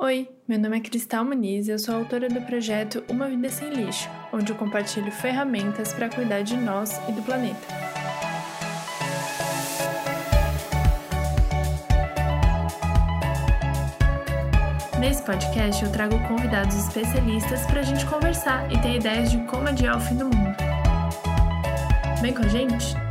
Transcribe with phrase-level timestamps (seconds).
[0.00, 3.68] Oi, meu nome é Cristal Muniz e eu sou autora do projeto Uma Vida Sem
[3.70, 7.58] Lixo, onde eu compartilho ferramentas para cuidar de nós e do planeta.
[15.00, 19.66] Nesse podcast eu trago convidados especialistas para a gente conversar e ter ideias de como
[19.66, 20.56] adiar o fim do mundo.
[22.22, 23.07] Vem com a gente?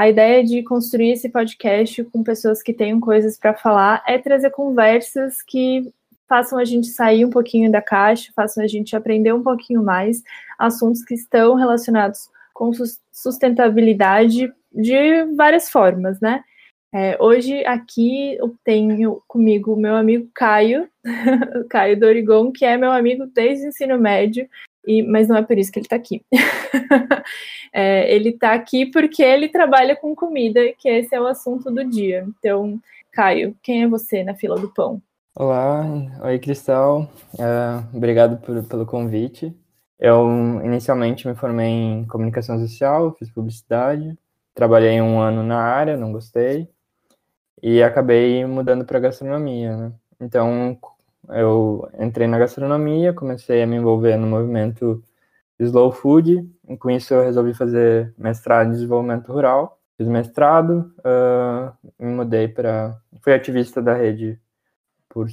[0.00, 4.48] A ideia de construir esse podcast com pessoas que tenham coisas para falar é trazer
[4.48, 5.92] conversas que
[6.26, 10.22] façam a gente sair um pouquinho da caixa, façam a gente aprender um pouquinho mais
[10.58, 12.72] assuntos que estão relacionados com
[13.12, 16.42] sustentabilidade de várias formas, né?
[16.94, 20.88] É, hoje aqui eu tenho comigo o meu amigo Caio,
[21.68, 24.48] Caio Dorigon, que é meu amigo desde o ensino médio,
[24.86, 26.24] e, mas não é por isso que ele está aqui.
[27.72, 31.84] é, ele está aqui porque ele trabalha com comida, que esse é o assunto do
[31.84, 32.26] dia.
[32.38, 32.80] Então,
[33.12, 35.02] Caio, quem é você na fila do pão?
[35.34, 35.84] Olá,
[36.22, 39.54] oi Cristal, uh, obrigado por, pelo convite.
[39.98, 40.28] Eu
[40.64, 44.16] inicialmente me formei em comunicação social, fiz publicidade,
[44.54, 46.68] trabalhei um ano na área, não gostei,
[47.62, 49.92] e acabei mudando para gastronomia, né?
[50.20, 50.78] Então,
[51.32, 55.02] eu entrei na gastronomia, comecei a me envolver no movimento
[55.58, 59.78] Slow Food, e com isso eu resolvi fazer mestrado em desenvolvimento rural.
[59.96, 62.98] Fiz mestrado, uh, me mudei para.
[63.22, 64.40] Fui ativista da rede
[65.08, 65.26] por,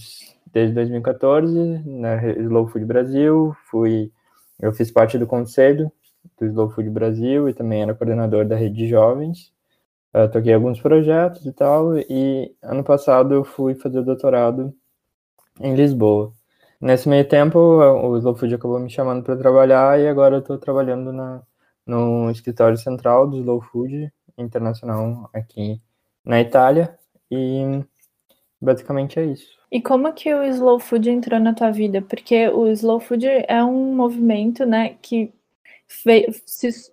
[0.51, 3.55] desde 2014, na Slow Food Brasil.
[3.69, 4.11] Fui,
[4.59, 5.91] eu fiz parte do conselho
[6.37, 9.53] do Slow Food Brasil e também era coordenador da rede de jovens.
[10.13, 14.73] Uh, toquei alguns projetos e tal, e ano passado eu fui fazer doutorado
[15.59, 16.33] em Lisboa.
[16.79, 20.57] Nesse meio tempo, o Slow Food acabou me chamando para trabalhar e agora eu estou
[20.57, 21.41] trabalhando na,
[21.85, 25.81] no escritório central do Slow Food Internacional aqui
[26.23, 26.97] na Itália
[27.31, 27.83] e
[28.61, 29.57] basicamente é isso.
[29.71, 32.01] E como que o Slow Food entrou na tua vida?
[32.01, 35.33] Porque o Slow Food é um movimento, né, que
[36.05, 36.31] veio,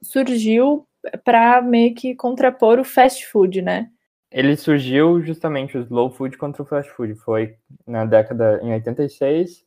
[0.02, 0.86] surgiu
[1.24, 3.90] para meio que contrapor o fast food, né?
[4.34, 7.14] Ele surgiu justamente o slow food contra o fast food.
[7.14, 7.56] Foi
[7.86, 9.64] na década em 86,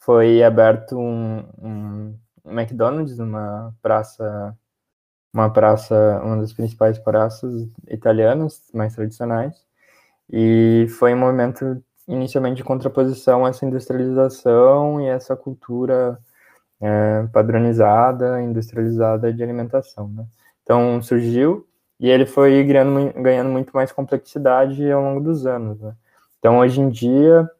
[0.00, 4.58] foi aberto um, um McDonald's numa praça,
[5.32, 9.54] uma praça, uma das principais praças italianas mais tradicionais,
[10.28, 16.18] e foi um movimento inicialmente de contraposição a essa industrialização e essa cultura
[16.80, 20.08] é, padronizada, industrializada de alimentação.
[20.08, 20.26] Né?
[20.64, 21.67] Então surgiu
[22.00, 25.80] e ele foi ganhando, ganhando muito mais complexidade ao longo dos anos.
[25.80, 25.94] Né?
[26.38, 27.50] Então, hoje em dia,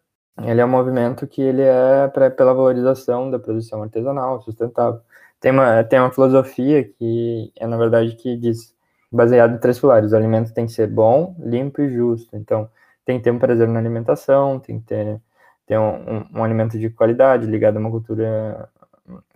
[0.43, 5.01] ele é um movimento que ele é pra, pela valorização da produção artesanal, sustentável.
[5.41, 8.75] Tem uma, tem uma filosofia que é, na verdade, que diz,
[9.11, 12.37] baseado em três pilares, o alimento tem que ser bom, limpo e justo.
[12.37, 12.69] Então,
[13.05, 15.21] tem que ter um prazer na alimentação, tem que ter,
[15.67, 18.69] ter um, um, um alimento de qualidade, ligado a uma cultura...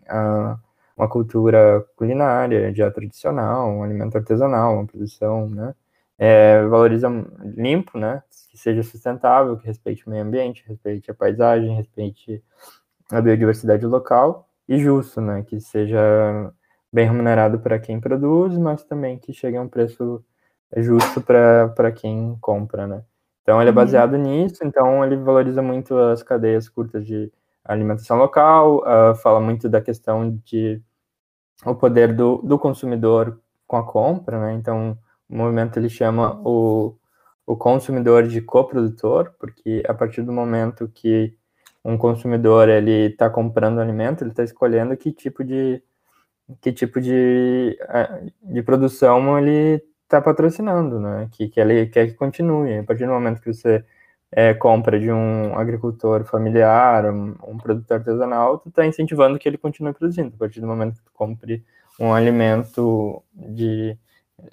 [0.09, 0.59] A,
[0.97, 5.75] uma cultura culinária já tradicional, um alimento artesanal, uma produção, né?
[6.19, 7.09] É, valoriza
[7.57, 8.23] limpo, né?
[8.51, 12.43] Que seja sustentável, que respeite o meio ambiente, respeite a paisagem, respeite
[13.11, 15.43] a biodiversidade local e justo, né?
[15.43, 16.53] Que seja
[16.93, 20.23] bem remunerado para quem produz, mas também que chegue a um preço
[20.77, 23.03] justo para quem compra, né?
[23.43, 23.77] Então ele é uhum.
[23.77, 24.23] baseado uhum.
[24.23, 27.33] nisso, então ele valoriza muito as cadeias curtas de
[27.65, 30.83] alimentação local, uh, fala muito da questão de
[31.65, 34.55] o poder do, do consumidor com a compra, né?
[34.55, 36.97] Então, o movimento ele chama o,
[37.47, 41.37] o consumidor de coprodutor, porque a partir do momento que
[41.85, 45.83] um consumidor ele está comprando alimento, ele está escolhendo que tipo de
[46.61, 47.79] que tipo de,
[48.43, 51.29] de produção ele está patrocinando, né?
[51.33, 52.79] Que, que ele quer que continue.
[52.79, 53.85] A partir do momento que você
[54.33, 59.59] é, compra de um agricultor familiar, um, um produtor artesanal, tu está incentivando que ele
[59.59, 60.33] continue produzindo.
[60.35, 61.63] A partir do momento que tu compre
[62.01, 63.97] um alimento de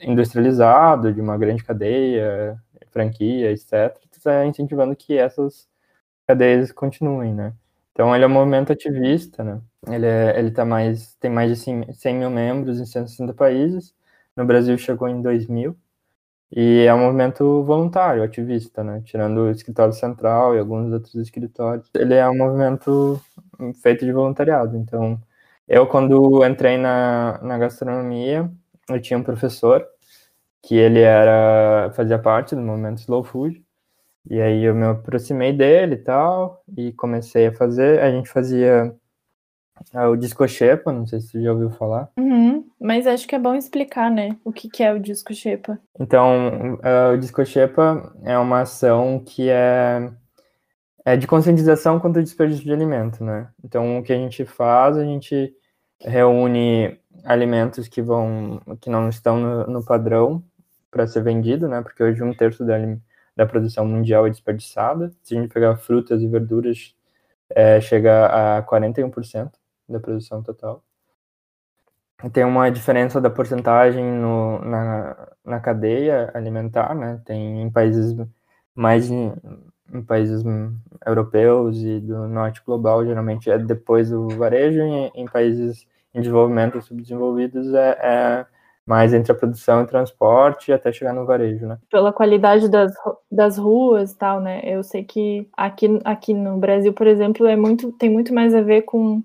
[0.01, 5.67] industrializado, de uma grande cadeia, franquia, etc., tu está incentivando que essas
[6.27, 7.53] cadeias continuem, né?
[7.93, 9.61] Então ele é um movimento ativista, né?
[9.87, 13.93] Ele, é, ele tá mais, tem mais de 100 mil membros em 160 países.
[14.35, 15.75] No Brasil chegou em 2000
[16.51, 19.01] e é um movimento voluntário, ativista, né?
[19.05, 21.87] Tirando o escritório central e alguns outros escritórios.
[21.93, 23.21] Ele é um movimento
[23.81, 24.75] feito de voluntariado.
[24.75, 25.19] Então,
[25.67, 28.49] eu, quando entrei na, na gastronomia,
[28.89, 29.85] eu tinha um professor
[30.61, 33.63] que ele era fazia parte do movimento Slow Food.
[34.29, 37.99] E aí eu me aproximei dele e tal, e comecei a fazer.
[38.01, 38.95] A gente fazia
[40.09, 42.11] o disco Shepa, não sei se você já ouviu falar.
[42.17, 45.79] Uhum, mas acho que é bom explicar, né, o que, que é o disco Shepa.
[45.99, 50.11] Então, uh, o disco Shepa é uma ação que é,
[51.05, 53.49] é de conscientização contra o desperdício de alimento, né?
[53.63, 55.53] Então, o que a gente faz, a gente
[55.99, 60.43] reúne alimentos que vão, que não estão no, no padrão
[60.89, 61.81] para ser vendido, né?
[61.81, 62.77] Porque hoje um terço da,
[63.35, 65.11] da produção mundial é desperdiçada.
[65.21, 66.95] Se a gente pegar frutas e verduras,
[67.49, 69.51] é, chega a 41%
[69.87, 70.83] da produção total.
[72.33, 77.21] Tem uma diferença da porcentagem no, na, na cadeia alimentar, né?
[77.25, 78.15] Tem em países
[78.75, 79.33] mais em,
[79.93, 80.43] em países
[81.05, 86.81] europeus e do norte global, geralmente é depois do varejo, e em países em desenvolvimento
[86.81, 88.45] subdesenvolvidos é, é
[88.85, 91.77] mais entre a produção e transporte até chegar no varejo, né?
[91.91, 92.91] Pela qualidade das,
[93.31, 94.61] das ruas tal, né?
[94.63, 98.61] Eu sei que aqui, aqui no Brasil, por exemplo, é muito, tem muito mais a
[98.61, 99.23] ver com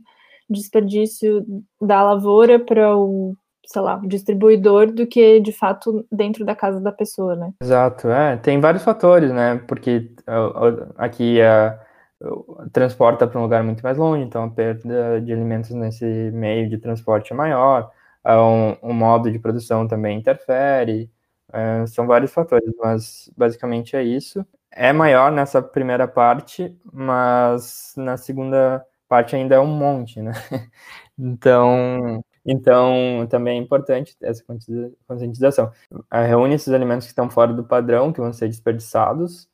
[0.48, 1.44] desperdício
[1.80, 3.36] da lavoura para o,
[3.66, 7.52] sei lá, distribuidor do que de fato dentro da casa da pessoa, né?
[7.62, 9.62] Exato, é, tem vários fatores, né?
[9.66, 10.10] Porque
[10.96, 11.78] aqui a
[12.72, 16.78] transporta para um lugar muito mais longe, então a perda de alimentos nesse meio de
[16.78, 17.90] transporte é maior,
[18.26, 21.10] um, um modo de produção também interfere,
[21.52, 24.44] é, são vários fatores, mas basicamente é isso.
[24.70, 30.32] É maior nessa primeira parte, mas na segunda parte ainda é um monte, né?
[31.16, 34.42] Então, então também é importante essa
[35.06, 35.70] conscientização.
[36.12, 39.48] Reúne esses alimentos que estão fora do padrão, que vão ser desperdiçados,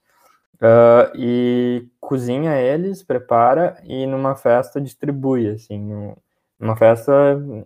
[0.61, 6.15] uh, e cozinha eles, prepara e numa festa distribui, assim,
[6.59, 7.13] numa festa,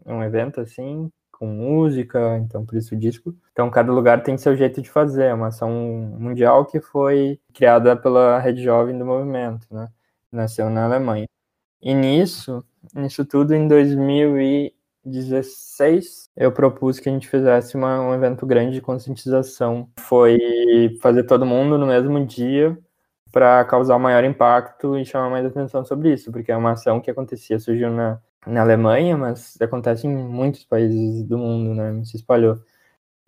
[0.06, 3.34] um evento assim, com música, então por isso o disco.
[3.52, 5.70] Então cada lugar tem seu jeito de fazer, é uma ação
[6.18, 9.88] mundial que foi criada pela Rede Jovem do Movimento, né?
[10.32, 11.26] Nasceu na Alemanha.
[11.84, 12.64] E nisso,
[12.94, 18.80] nisso tudo, em 2016, eu propus que a gente fizesse uma, um evento grande de
[18.80, 19.90] conscientização.
[20.00, 20.38] Foi
[21.02, 22.78] fazer todo mundo no mesmo dia
[23.30, 27.10] para causar maior impacto e chamar mais atenção sobre isso, porque é uma ação que
[27.10, 32.02] acontecia, surgiu na, na Alemanha, mas acontece em muitos países do mundo, né?
[32.04, 32.58] Se espalhou.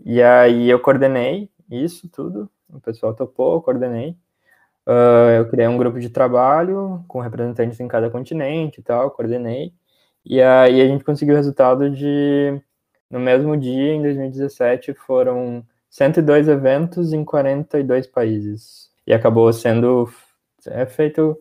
[0.05, 4.17] E aí eu coordenei isso tudo, o pessoal topou, eu coordenei.
[4.87, 9.73] Uh, eu criei um grupo de trabalho com representantes em cada continente e tal, coordenei.
[10.25, 12.61] E aí a gente conseguiu o resultado de,
[13.11, 18.91] no mesmo dia, em 2017, foram 102 eventos em 42 países.
[19.07, 20.09] E acabou sendo
[20.67, 21.39] é feito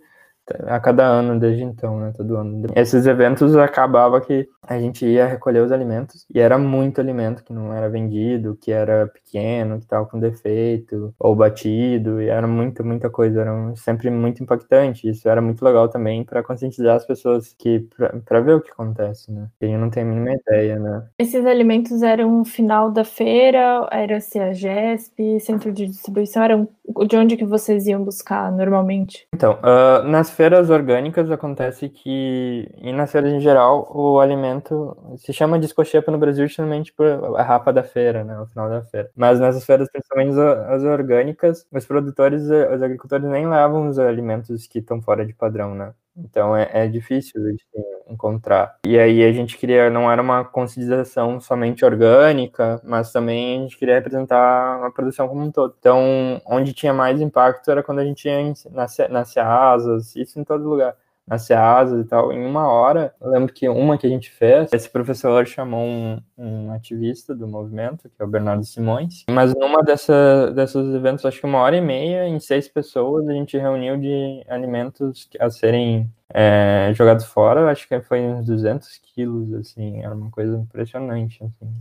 [0.68, 2.12] a cada ano desde então, né?
[2.16, 2.68] Todo ano.
[2.76, 7.54] Esses eventos acabava que a gente ia recolher os alimentos e era muito alimento que
[7.54, 12.84] não era vendido, que era pequeno, que estava com defeito ou batido, e era muita,
[12.84, 15.10] muita coisa, era sempre muito impactante.
[15.10, 17.88] Isso era muito legal também para conscientizar as pessoas que
[18.26, 19.48] para ver o que acontece, né?
[19.60, 21.04] Quem não tem a mínima ideia, né?
[21.20, 26.68] Esses alimentos eram final da feira, era se a GESP, centro de distribuição, eram
[27.08, 29.28] de onde que vocês iam buscar normalmente?
[29.34, 35.34] Então, uh, nas feiras orgânicas acontece que, e nas feiras em geral, o alimento se
[35.34, 37.06] chama de escochepa no Brasil justamente por
[37.38, 39.10] a rapa da feira, né, o final da feira.
[39.16, 44.80] Mas nessas feiras, principalmente as orgânicas, os produtores, os agricultores nem levam os alimentos que
[44.80, 45.94] estão fora de padrão, né?
[46.18, 47.64] Então é, é difícil de
[48.08, 48.78] encontrar.
[48.86, 53.78] E aí a gente queria, não era uma conscientização somente orgânica, mas também a gente
[53.78, 55.76] queria representar a produção como um todo.
[55.80, 60.44] Então, onde tinha mais impacto era quando a gente ia nas, nas Ceasas, isso em
[60.44, 60.96] todo lugar
[61.28, 63.14] nas Ceasas e tal, em uma hora.
[63.20, 67.48] Eu lembro que uma que a gente fez, esse professor chamou um, um ativista do
[67.48, 71.76] movimento, que é o Bernardo Simões, mas numa dessa, desses eventos, acho que uma hora
[71.76, 77.70] e meia, em seis pessoas, a gente reuniu de alimentos a serem é, jogados fora,
[77.72, 81.74] acho que foi uns 200 quilos, assim, era uma coisa impressionante, assim.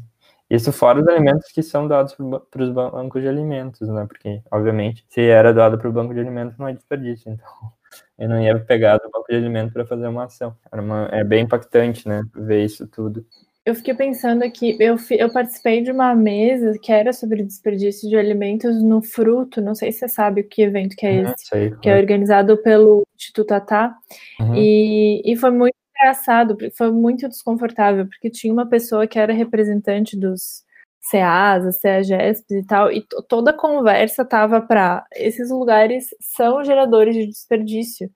[0.51, 4.07] Isso fora os alimentos que são dados para os bancos de alimentos, né?
[4.07, 7.33] Porque, obviamente, se era doado para o banco de alimentos, não é desperdício.
[7.33, 7.73] Então,
[8.19, 10.57] eu não ia pegar do banco de alimentos para fazer uma ação.
[10.73, 12.23] Uma, é bem impactante, né?
[12.35, 13.25] Ver isso tudo.
[13.65, 18.15] Eu fiquei pensando aqui, eu, eu participei de uma mesa que era sobre desperdício de
[18.15, 21.47] alimentos no fruto, não sei se você sabe o que evento que é uhum, esse,
[21.47, 23.97] sei, que é organizado pelo Instituto Atá,
[24.39, 24.55] uhum.
[24.55, 30.15] e, e foi muito engraçado, foi muito desconfortável, porque tinha uma pessoa que era representante
[30.15, 30.63] dos
[31.11, 37.27] CEAS, CEAGESPs e tal, e toda a conversa tava para esses lugares são geradores de
[37.27, 38.11] desperdício,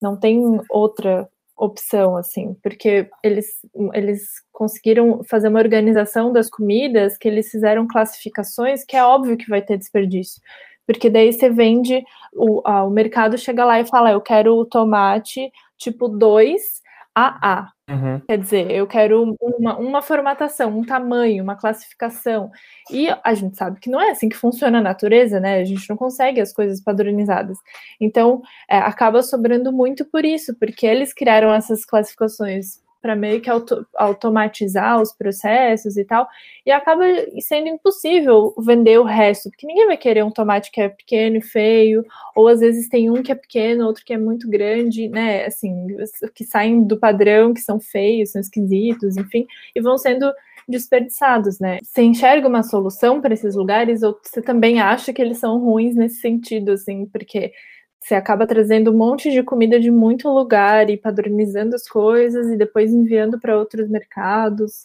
[0.00, 3.46] não tem outra opção, assim, porque eles,
[3.92, 9.48] eles conseguiram fazer uma organização das comidas, que eles fizeram classificações, que é óbvio que
[9.48, 10.40] vai ter desperdício.
[10.86, 12.02] Porque daí você vende,
[12.34, 16.80] o, o mercado chega lá e fala, eu quero o tomate tipo 2
[17.14, 17.68] AA.
[17.90, 18.20] Uhum.
[18.20, 22.50] Quer dizer, eu quero uma, uma formatação, um tamanho, uma classificação.
[22.88, 25.58] E a gente sabe que não é assim que funciona a natureza, né?
[25.60, 27.58] A gente não consegue as coisas padronizadas.
[28.00, 33.50] Então, é, acaba sobrando muito por isso, porque eles criaram essas classificações para meio que
[33.50, 36.28] auto, automatizar os processos e tal,
[36.64, 37.04] e acaba
[37.40, 41.42] sendo impossível vender o resto, porque ninguém vai querer um tomate que é pequeno e
[41.42, 42.04] feio,
[42.34, 45.46] ou às vezes tem um que é pequeno, outro que é muito grande, né?
[45.46, 45.86] Assim,
[46.34, 50.30] que saem do padrão, que são feios, são esquisitos, enfim, e vão sendo
[50.68, 51.78] desperdiçados, né?
[51.82, 55.96] Você enxerga uma solução para esses lugares ou você também acha que eles são ruins
[55.96, 57.52] nesse sentido, assim, porque
[58.00, 62.56] você acaba trazendo um monte de comida de muito lugar e padronizando as coisas e
[62.56, 64.82] depois enviando para outros mercados.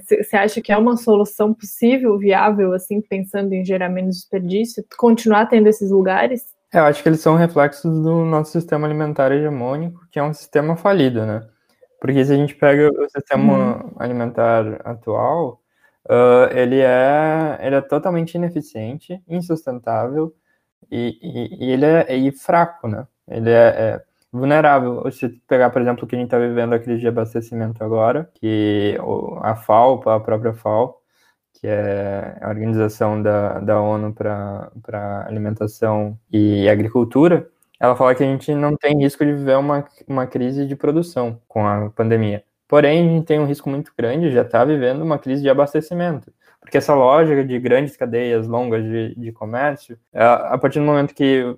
[0.00, 4.84] Você é, acha que é uma solução possível, viável, assim, pensando em gerar menos desperdício,
[4.96, 6.54] continuar tendo esses lugares?
[6.72, 10.32] É, eu acho que eles são reflexos do nosso sistema alimentar hegemônico, que é um
[10.32, 11.46] sistema falido, né?
[12.00, 13.92] Porque se a gente pega o sistema uhum.
[13.98, 15.60] alimentar atual,
[16.06, 20.34] uh, ele, é, ele é totalmente ineficiente, insustentável,
[20.90, 21.18] e,
[21.60, 23.06] e, ele é fraco, né?
[23.28, 25.10] Ele é, é, vulnerável.
[25.12, 28.30] Se pegar, por exemplo, o que a gente está vivendo a crise de abastecimento agora,
[28.34, 28.98] que
[29.42, 31.00] a FAO, a própria FAO,
[31.54, 34.70] que é a organização da, da ONU para
[35.26, 37.48] alimentação e agricultura,
[37.80, 41.40] ela fala que a gente não tem risco de viver uma, uma crise de produção
[41.48, 42.44] com a pandemia.
[42.68, 46.32] Porém, a gente tem um risco muito grande, já está vivendo uma crise de abastecimento.
[46.64, 51.14] Porque essa lógica de grandes cadeias longas de, de comércio, é, a partir do momento
[51.14, 51.54] que,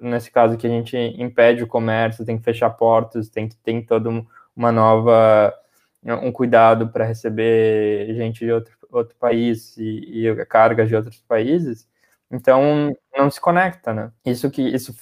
[0.00, 3.82] nesse caso, que a gente impede o comércio, tem que fechar portos, tem que ter
[3.82, 5.54] todo uma nova
[6.22, 11.86] um cuidado para receber gente de outro, outro país e, e cargas de outros países,
[12.30, 14.10] então não se conecta, né?
[14.24, 14.94] Isso que isso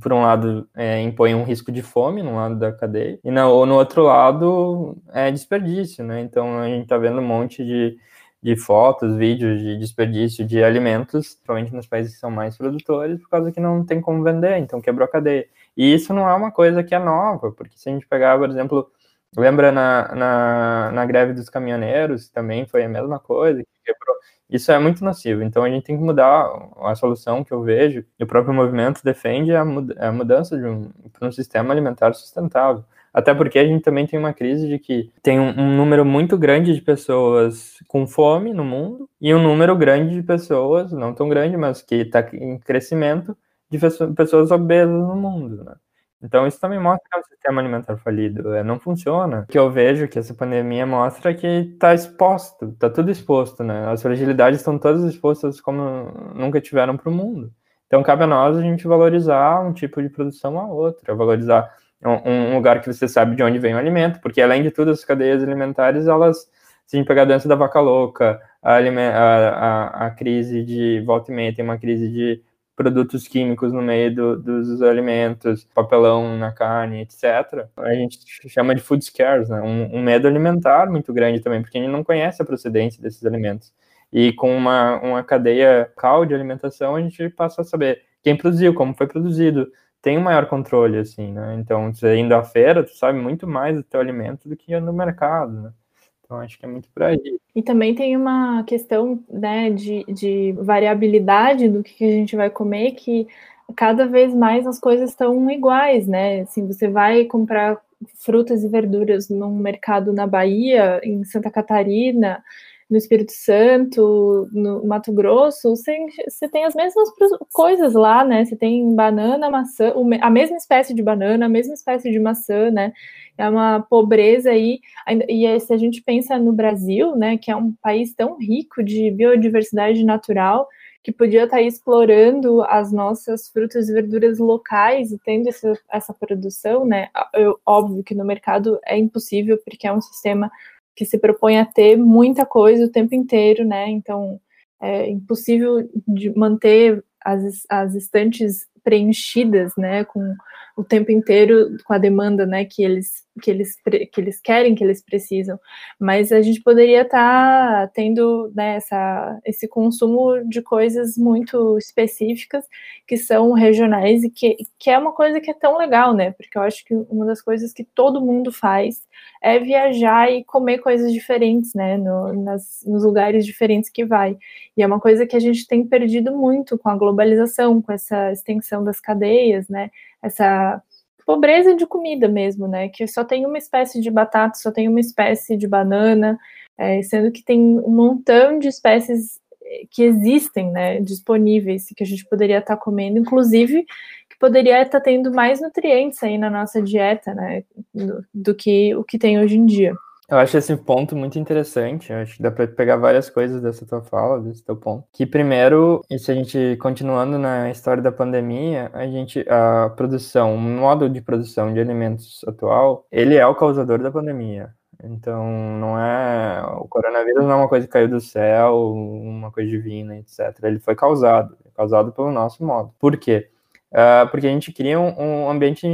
[0.00, 3.66] por um lado é, impõe um risco de fome no lado da cadeia e no,
[3.66, 6.20] no outro lado é desperdício, né?
[6.20, 7.98] Então a gente está vendo um monte de
[8.44, 13.30] de fotos, vídeos de desperdício de alimentos, principalmente nos países que são mais produtores, por
[13.30, 15.48] causa que não tem como vender, então quebrou a cadeia.
[15.74, 18.50] E isso não é uma coisa que é nova, porque se a gente pegar, por
[18.50, 18.92] exemplo,
[19.34, 24.16] lembra na, na, na greve dos caminhoneiros, também foi a mesma coisa, que quebrou.
[24.50, 26.46] Isso é muito nocivo, então a gente tem que mudar
[26.82, 31.28] a solução que eu vejo, e o próprio movimento defende a, mudança de um, para
[31.28, 32.84] um sistema alimentar sustentável.
[33.14, 36.36] Até porque a gente também tem uma crise de que tem um, um, número muito
[36.36, 41.28] grande de pessoas com fome no mundo e um número grande de pessoas, não tão
[41.28, 43.36] grande, mas que está em crescimento,
[43.70, 43.78] de
[44.16, 45.74] pessoas obesas no mundo, né?
[46.20, 49.42] Então isso também mostra que é um sistema alimentar falido, é, não funciona.
[49.42, 53.86] O que eu vejo que essa pandemia mostra que está exposto, está tudo exposto, né?
[53.90, 57.52] As fragilidades estão todas expostas como nunca tiveram para o mundo.
[57.86, 61.70] Então cabe a nós a gente valorizar um tipo de produção a outra, valorizar
[62.08, 65.04] um, lugar que você sabe de onde vem o alimento, porque além de tudo, as
[65.04, 66.50] cadeias alimentares, elas,
[66.86, 71.32] se a gente pegar a doença da vaca louca, a, a, a, crise de volta
[71.32, 72.42] e meia, tem uma crise de
[72.76, 77.68] produtos químicos no meio do, dos alimentos, papelão na carne, etc.
[77.76, 78.18] A gente
[78.48, 79.60] chama de food scares, né?
[79.62, 83.24] um, um medo alimentar muito grande também, porque a gente não conhece a procedência desses
[83.24, 83.72] alimentos.
[84.12, 88.74] E com uma, uma cadeia cal de alimentação, a gente passa a saber quem produziu,
[88.74, 89.68] como foi produzido,
[90.04, 91.56] tem um maior controle, assim, né?
[91.58, 94.92] Então, você indo à feira, tu sabe muito mais do teu alimento do que no
[94.92, 95.72] mercado, né?
[96.20, 97.18] Então, acho que é muito por aí.
[97.56, 102.92] E também tem uma questão, né, de, de variabilidade do que a gente vai comer,
[102.92, 103.26] que
[103.74, 106.42] cada vez mais as coisas estão iguais, né?
[106.42, 107.80] Assim, você vai comprar
[108.14, 112.44] frutas e verduras num mercado na Bahia, em Santa Catarina,
[112.90, 117.08] no Espírito Santo, no Mato Grosso, você, tem as mesmas
[117.52, 118.44] coisas lá, né?
[118.44, 122.92] Você tem banana, maçã, a mesma espécie de banana, a mesma espécie de maçã, né?
[123.36, 124.80] É uma pobreza aí.
[125.28, 129.10] E se a gente pensa no Brasil, né, que é um país tão rico de
[129.10, 130.68] biodiversidade natural,
[131.02, 136.86] que podia estar explorando as nossas frutas e verduras locais e tendo essa, essa produção,
[136.86, 137.10] né?
[137.34, 140.50] Eu, óbvio que no mercado é impossível, porque é um sistema
[140.94, 143.88] que se propõe a ter muita coisa o tempo inteiro, né?
[143.88, 144.40] Então
[144.80, 150.34] é impossível de manter as, as estantes preenchidas, né, com
[150.76, 153.76] o tempo inteiro com a demanda, né, que eles que eles
[154.12, 155.58] que eles querem, que eles precisam.
[155.98, 162.64] Mas a gente poderia estar tá tendo né, essa, esse consumo de coisas muito específicas
[163.06, 166.32] que são regionais e que, que é uma coisa que é tão legal, né?
[166.32, 169.02] Porque eu acho que uma das coisas que todo mundo faz
[169.42, 171.96] é viajar e comer coisas diferentes, né?
[171.96, 174.36] No, nas, nos lugares diferentes que vai.
[174.76, 178.32] E é uma coisa que a gente tem perdido muito com a globalização, com essa
[178.32, 179.90] extensão das cadeias, né?
[180.22, 180.82] Essa
[181.24, 182.88] pobreza de comida mesmo, né?
[182.88, 186.38] Que só tem uma espécie de batata, só tem uma espécie de banana,
[186.76, 192.06] é, sendo que tem um montão de espécies eh, que existem, né, disponíveis, que a
[192.06, 193.84] gente poderia estar comendo, inclusive
[194.28, 197.62] que poderia estar tendo mais nutrientes aí na nossa dieta, né,
[197.94, 199.94] do, do que o que tem hoje em dia.
[200.28, 202.10] Eu acho esse ponto muito interessante.
[202.10, 205.06] Eu acho que dá para pegar várias coisas dessa tua fala, desse teu ponto.
[205.12, 210.54] Que primeiro, e se a gente continuando na história da pandemia, a gente a produção,
[210.54, 214.72] o modo de produção de alimentos atual, ele é o causador da pandemia.
[215.02, 215.44] Então,
[215.78, 220.16] não é o coronavírus não é uma coisa que caiu do céu, uma coisa divina,
[220.16, 220.58] etc.
[220.62, 222.94] Ele foi causado, causado pelo nosso modo.
[222.98, 223.50] Por quê?
[223.92, 225.86] Uh, porque a gente cria um, um ambiente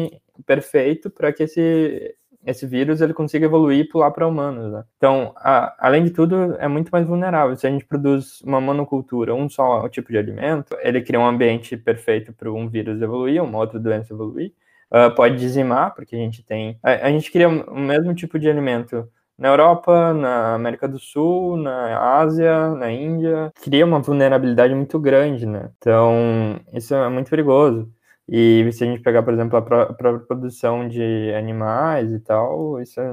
[0.46, 4.72] perfeito para que esse esse vírus ele consiga evoluir e pular para humanos.
[4.72, 4.84] Né?
[4.96, 7.56] Então, a, além de tudo, é muito mais vulnerável.
[7.56, 11.76] Se a gente produz uma monocultura, um só tipo de alimento, ele cria um ambiente
[11.76, 14.52] perfeito para um vírus evoluir, uma outra doença evoluir.
[14.90, 16.76] Uh, pode dizimar, porque a gente tem.
[16.82, 21.56] A, a gente cria o mesmo tipo de alimento na Europa, na América do Sul,
[21.56, 25.70] na Ásia, na Índia, cria uma vulnerabilidade muito grande, né?
[25.78, 27.90] Então, isso é muito perigoso.
[28.32, 33.00] E se a gente pegar, por exemplo, a própria produção de animais e tal, isso
[33.00, 33.12] é,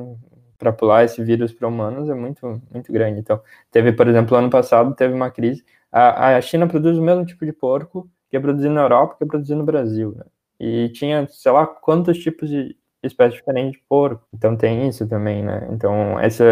[0.59, 3.19] para pular esse vírus para humanos é muito, muito grande.
[3.19, 5.65] Então, teve, por exemplo, ano passado teve uma crise.
[5.91, 9.23] A, a China produz o mesmo tipo de porco que é produzido na Europa, que
[9.23, 10.25] é produzido no Brasil, né?
[10.59, 14.23] E tinha, sei lá, quantos tipos de espécies diferentes de porco.
[14.33, 15.67] Então tem isso também, né?
[15.71, 16.43] Então, essa,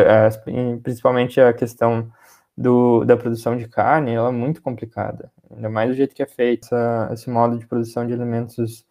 [0.82, 2.10] principalmente a questão
[2.58, 6.28] do, da produção de carne, ela é muito complicada, ainda mais do jeito que é
[6.28, 6.66] feito.
[6.66, 8.86] Essa, esse modo de produção de alimentos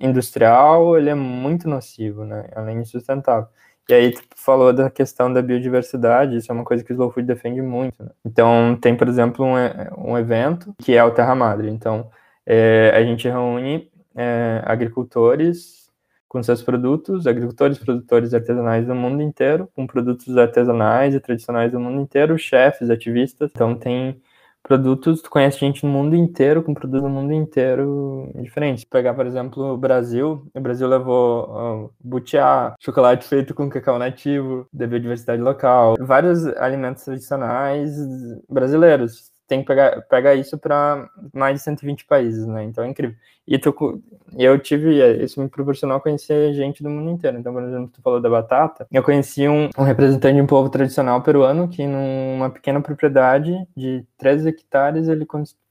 [0.00, 2.48] industrial, ele é muito nocivo, né?
[2.54, 3.48] Além de sustentável.
[3.88, 7.10] E aí tu falou da questão da biodiversidade, isso é uma coisa que o Slow
[7.12, 8.02] Food defende muito.
[8.02, 8.10] Né?
[8.24, 9.54] Então tem, por exemplo, um,
[10.10, 11.70] um evento que é o Terra Madre.
[11.70, 12.10] Então
[12.44, 15.86] é, a gente reúne é, agricultores
[16.28, 21.78] com seus produtos, agricultores, produtores artesanais do mundo inteiro, com produtos artesanais e tradicionais do
[21.78, 23.50] mundo inteiro, chefes, ativistas.
[23.54, 24.20] Então tem
[24.66, 28.84] produtos, tu conhece gente no mundo inteiro, com produtos do mundo inteiro diferentes.
[28.84, 34.66] Pegar, por exemplo, o Brasil, o Brasil levou uh, butiá, chocolate feito com cacau nativo,
[34.72, 37.92] da biodiversidade local, vários alimentos tradicionais
[38.48, 42.64] brasileiros tem que pegar, pegar isso para mais de 120 países, né?
[42.64, 43.16] Então é incrível.
[43.46, 44.02] E tu,
[44.36, 47.38] eu tive, isso me proporcionou conhecer gente do mundo inteiro.
[47.38, 50.68] Então, por exemplo, tu falou da batata, eu conheci um, um representante de um povo
[50.68, 55.24] tradicional peruano que numa pequena propriedade de 13 hectares ele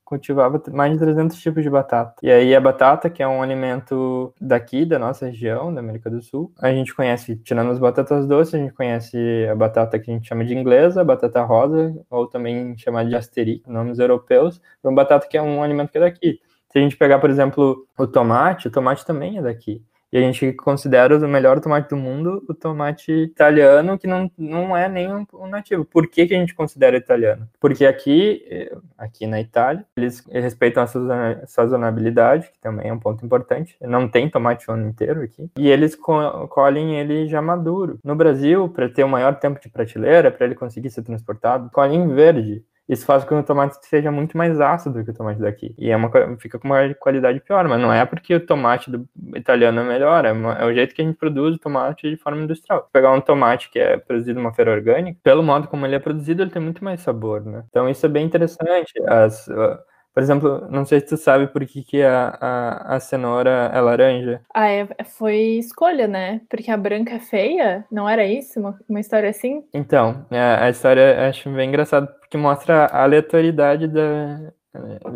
[0.05, 2.15] cultivava mais de 300 tipos de batata.
[2.21, 6.21] E aí a batata, que é um alimento daqui, da nossa região, da América do
[6.21, 9.17] Sul, a gente conhece, tirando as batatas doces, a gente conhece
[9.51, 13.15] a batata que a gente chama de inglesa, a batata rosa, ou também chamada de
[13.15, 16.39] asterix, nomes europeus, uma batata que é um alimento que é daqui.
[16.69, 19.81] Se a gente pegar, por exemplo, o tomate, o tomate também é daqui.
[20.15, 24.75] E a gente considera o melhor tomate do mundo o tomate italiano, que não, não
[24.75, 25.83] é nem um, um nativo.
[25.83, 27.49] Por que, que a gente considera italiano?
[27.59, 33.25] Porque aqui, eh, aqui na Itália, eles respeitam a sazonabilidade, que também é um ponto
[33.25, 33.75] importante.
[33.81, 35.51] Não tem tomate o ano inteiro aqui.
[35.59, 37.99] E eles co colhem ele já maduro.
[38.01, 42.07] No Brasil, para ter um maior tempo de prateleira, para ele conseguir ser transportado, colhem
[42.07, 42.63] verde.
[42.87, 45.73] Isso faz com que o tomate seja muito mais ácido que o tomate daqui.
[45.77, 49.07] E é uma, fica com uma qualidade pior, mas não é porque o tomate do
[49.35, 52.17] italiano é melhor, é, uma, é o jeito que a gente produz o tomate de
[52.17, 52.87] forma industrial.
[52.93, 56.43] Pegar um tomate que é produzido uma feira orgânica, pelo modo como ele é produzido,
[56.43, 57.63] ele tem muito mais sabor, né?
[57.69, 58.93] Então isso é bem interessante.
[59.07, 59.79] As, uh,
[60.15, 63.81] por exemplo, não sei se tu sabe por que, que a, a, a cenoura é
[63.81, 64.41] laranja.
[64.53, 66.39] Ah, é, foi escolha, né?
[66.49, 67.83] Porque a branca é feia?
[67.91, 68.57] Não era isso?
[68.57, 69.65] Uma, uma história assim?
[69.73, 74.53] Então, a, é, a história acho bem engraçada, porque mostra a aleatoriedade da,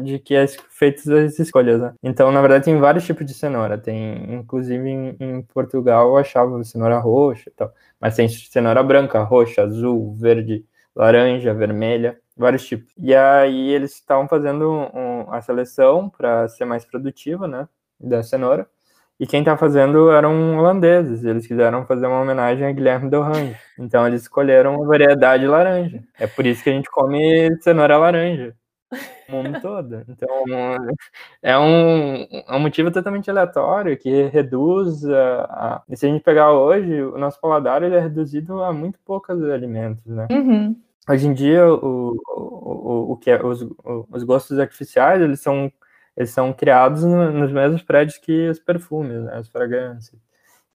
[0.04, 1.94] de que é feitas as escolhas, né?
[2.04, 3.78] Então, na verdade, tem vários tipos de cenoura.
[3.78, 7.74] Tem, inclusive, em, em Portugal, eu achava cenoura roxa e tal.
[8.02, 12.92] Mas tem cenoura branca, roxa, azul, verde, laranja, vermelha vários tipos.
[12.98, 17.68] E aí eles estavam fazendo um, a seleção para ser mais produtiva, né,
[18.00, 18.68] da cenoura.
[19.20, 21.26] E quem tá fazendo eram holandeses.
[21.26, 23.58] Eles quiseram fazer uma homenagem a Guilherme Delrange.
[23.78, 26.02] Então eles escolheram a variedade laranja.
[26.18, 28.56] É por isso que a gente come cenoura laranja.
[29.28, 30.06] O mundo todo.
[30.08, 30.46] Então,
[31.44, 36.24] é um, é um motivo totalmente aleatório que reduz a, a, E se a gente
[36.24, 40.28] pegar hoje, o nosso paladar ele é reduzido a muito poucos alimentos, né?
[40.32, 40.76] Uhum.
[41.10, 43.66] Hoje em dia, o, o, o, que é, os,
[44.12, 45.72] os gostos artificiais, eles são,
[46.16, 50.22] eles são criados no, nos mesmos prédios que os perfumes, né, as fragrâncias.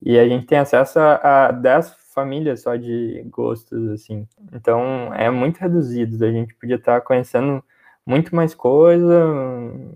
[0.03, 4.27] E a gente tem acesso a 10 famílias só de gostos, assim.
[4.53, 6.25] Então, é muito reduzido.
[6.25, 7.63] A gente podia estar conhecendo
[8.07, 9.27] muito mais coisa,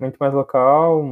[0.01, 1.05] muito mais local,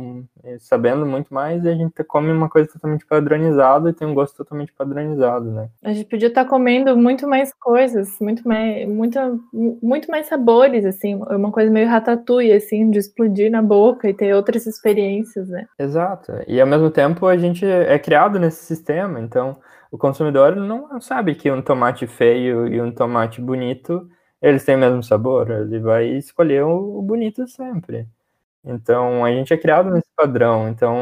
[0.58, 4.36] sabendo muito mais, e a gente come uma coisa totalmente padronizada e tem um gosto
[4.36, 5.68] totalmente padronizado, né?
[5.82, 9.18] A gente podia estar tá comendo muito mais coisas, muito mais, muito,
[9.52, 14.34] muito mais sabores, assim, uma coisa meio ratatouille, assim, de explodir na boca e ter
[14.34, 15.66] outras experiências, né?
[15.78, 16.32] Exato.
[16.48, 19.58] E ao mesmo tempo a gente é criado nesse sistema, então
[19.90, 24.08] o consumidor não sabe que um tomate feio e um tomate bonito
[24.42, 28.08] eles têm o mesmo sabor, ele vai escolher o bonito sempre.
[28.66, 30.68] Então, a gente é criado nesse padrão.
[30.68, 30.96] Então,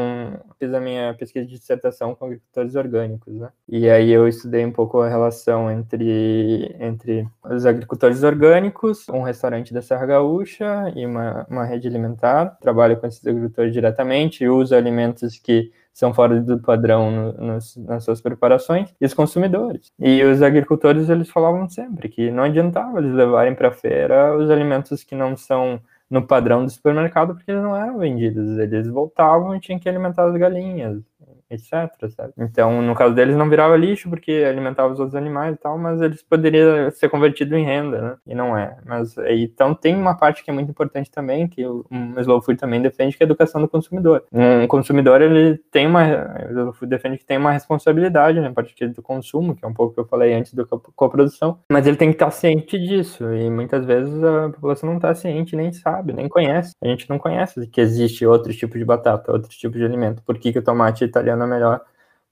[0.59, 3.49] fiz a minha pesquisa de dissertação com agricultores orgânicos, né?
[3.67, 9.73] E aí eu estudei um pouco a relação entre, entre os agricultores orgânicos, um restaurante
[9.73, 12.57] da Serra Gaúcha e uma, uma rede alimentar.
[12.61, 18.03] Trabalho com esses agricultores diretamente, uso alimentos que são fora do padrão no, nos, nas
[18.03, 19.93] suas preparações, e os consumidores.
[19.97, 24.51] E os agricultores, eles falavam sempre que não adiantava eles levarem para a feira os
[24.51, 28.57] alimentos que não são no padrão do supermercado, porque eles não eram vendidos.
[28.57, 31.01] Eles voltavam e tinham que alimentar as galinhas
[31.55, 32.09] etc.
[32.09, 32.33] Sabe?
[32.37, 36.01] Então, no caso deles, não virava lixo porque alimentava os outros animais e tal, mas
[36.01, 38.15] eles poderiam ser convertidos em renda, né?
[38.27, 38.77] E não é.
[38.85, 41.85] Mas então tem uma parte que é muito importante também, que o
[42.17, 44.23] Slow Food também defende, que é a educação do consumidor.
[44.31, 46.03] Um consumidor, ele tem uma.
[46.47, 48.47] O Slow Food defende que tem uma responsabilidade, né?
[48.47, 50.63] A partir do consumo, que é um pouco que eu falei antes da
[50.95, 53.23] coprodução, mas ele tem que estar ciente disso.
[53.33, 56.73] E muitas vezes a população não está ciente, nem sabe, nem conhece.
[56.81, 60.21] A gente não conhece que existe outro tipo de batata, outro tipo de alimento.
[60.23, 61.81] Por que, que o tomate italiano é melhor,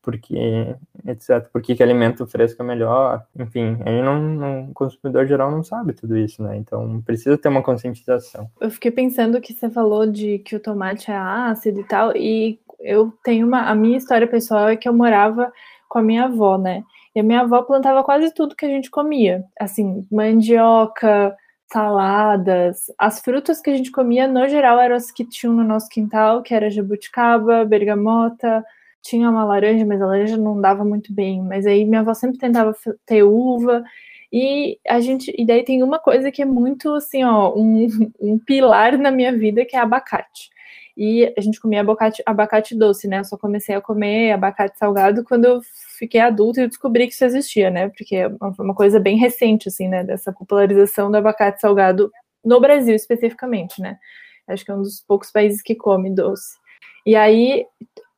[0.02, 0.76] porque,
[1.08, 1.48] etc.
[1.52, 5.64] Por que, que alimento fresco é melhor, enfim, aí não, não, o consumidor geral não
[5.64, 6.58] sabe tudo isso, né?
[6.58, 8.50] Então precisa ter uma conscientização.
[8.60, 12.60] Eu fiquei pensando que você falou de que o tomate é ácido e tal, e
[12.80, 13.62] eu tenho uma.
[13.70, 15.52] A minha história pessoal é que eu morava
[15.88, 16.84] com a minha avó, né?
[17.16, 19.46] E a minha avó plantava quase tudo que a gente comia.
[19.60, 21.36] Assim, mandioca,
[21.72, 22.92] saladas.
[22.98, 26.42] As frutas que a gente comia, no geral, eram as que tinham no nosso quintal,
[26.42, 28.64] que era jabuticaba, bergamota,
[29.04, 31.42] tinha uma laranja, mas a laranja não dava muito bem.
[31.44, 33.84] Mas aí minha avó sempre tentava ter uva.
[34.32, 37.88] E a gente, e daí tem uma coisa que é muito assim, ó, um,
[38.20, 40.50] um pilar na minha vida que é abacate.
[40.96, 43.20] E a gente comia abacate, abacate doce, né?
[43.20, 45.62] Eu só comecei a comer abacate salgado quando eu
[45.98, 47.90] fiquei adulta e descobri que isso existia, né?
[47.90, 48.28] Porque é
[48.60, 50.04] uma coisa bem recente, assim, né?
[50.04, 52.12] Dessa popularização do abacate salgado
[52.46, 53.98] no Brasil especificamente, né?
[54.48, 56.58] Acho que é um dos poucos países que come doce.
[57.06, 57.66] E aí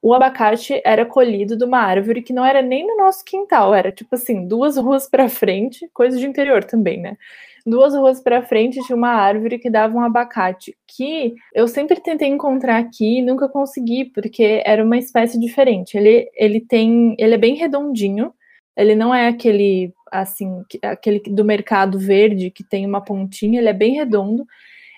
[0.06, 3.92] o abacate era colhido de uma árvore que não era nem no nosso quintal, era
[3.92, 7.18] tipo assim, duas ruas para frente, coisa de interior também, né?
[7.66, 12.28] Duas ruas para frente tinha uma árvore que dava um abacate, que eu sempre tentei
[12.28, 15.98] encontrar aqui e nunca consegui, porque era uma espécie diferente.
[15.98, 18.32] Ele, ele tem, ele é bem redondinho,
[18.78, 23.74] ele não é aquele assim, aquele do mercado verde que tem uma pontinha, ele é
[23.74, 24.46] bem redondo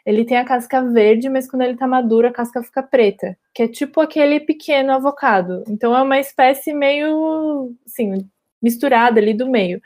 [0.07, 3.63] ele tem a casca verde, mas quando ele tá maduro, a casca fica preta, que
[3.63, 5.65] é tipo aquele pequeno avocado.
[5.67, 8.25] Então é uma espécie meio, assim,
[8.61, 9.81] misturada ali do meio.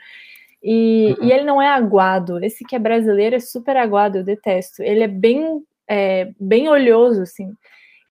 [0.62, 1.26] E, uhum.
[1.26, 2.38] e ele não é aguado.
[2.44, 4.80] Esse que é brasileiro é super aguado, eu detesto.
[4.80, 7.52] Ele é bem, é, bem olhoso, assim.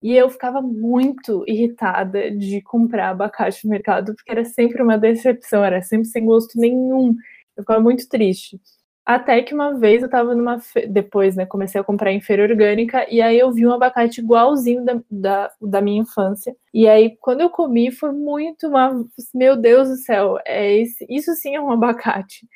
[0.04, 5.64] E eu ficava muito irritada de comprar abacate no mercado, porque era sempre uma decepção,
[5.64, 7.16] era sempre sem gosto nenhum.
[7.56, 8.60] Eu ficava muito triste.
[9.06, 10.60] Até que uma vez eu tava numa.
[10.60, 10.86] Fe...
[10.88, 11.46] Depois, né?
[11.46, 13.06] Comecei a comprar em feira orgânica.
[13.10, 16.56] E aí eu vi um abacate igualzinho da, da, da minha infância.
[16.74, 19.04] E aí, quando eu comi, foi muito uma.
[19.34, 21.06] Meu Deus do céu, é esse...
[21.10, 22.48] isso sim é um abacate.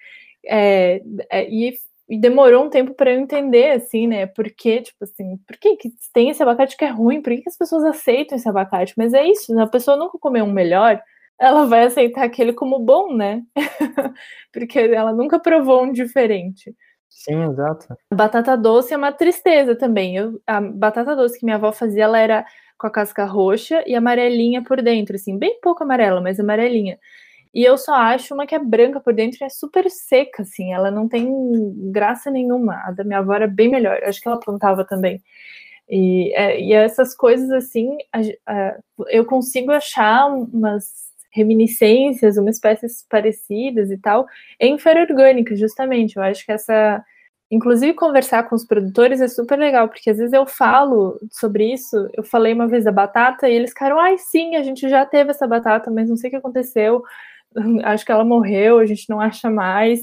[0.48, 1.74] É, é, e,
[2.10, 4.28] e, demorou um tempo para eu entender, assim, né?
[4.28, 7.22] Porque, tipo assim, por que, que tem esse abacate que é ruim?
[7.22, 8.94] Por que, que as pessoas aceitam esse abacate?
[8.98, 11.02] Mas é isso, a pessoa nunca comeu um melhor
[11.40, 13.44] ela vai aceitar aquele como bom, né?
[14.54, 16.76] Porque ela nunca provou um diferente.
[17.10, 17.88] Sim, exato.
[18.12, 20.16] A batata doce é uma tristeza também.
[20.18, 22.46] Eu, a batata doce que minha avó fazia, ela era
[22.78, 27.00] com a casca roxa e amarelinha por dentro, assim, bem pouco amarela, mas amarelinha.
[27.54, 30.74] E eu só acho uma que é branca por dentro e é super seca, assim,
[30.74, 31.26] ela não tem
[31.92, 32.76] graça nenhuma.
[32.86, 35.22] A da minha avó era bem melhor, acho que ela plantava também.
[35.90, 37.98] E, é, e essas coisas, assim,
[39.10, 44.26] eu consigo achar umas reminiscências, umas espécies parecidas e tal,
[44.60, 46.16] em feira orgânica, justamente.
[46.16, 47.04] Eu acho que essa.
[47.52, 51.96] Inclusive, conversar com os produtores é super legal, porque às vezes eu falo sobre isso.
[52.14, 55.30] Eu falei uma vez da batata e eles ficaram, ai, sim, a gente já teve
[55.30, 57.04] essa batata, mas não sei o que aconteceu.
[57.84, 60.02] Acho que ela morreu, a gente não acha mais.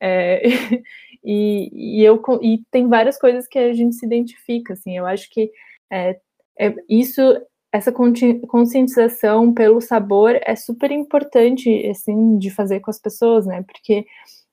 [0.00, 0.42] É,
[1.24, 4.96] e, e, eu, e tem várias coisas que a gente se identifica, assim.
[4.96, 5.50] Eu acho que
[5.92, 6.18] é,
[6.58, 7.22] é, isso
[7.72, 13.62] essa conscientização pelo sabor é super importante, assim, de fazer com as pessoas, né?
[13.62, 14.04] Porque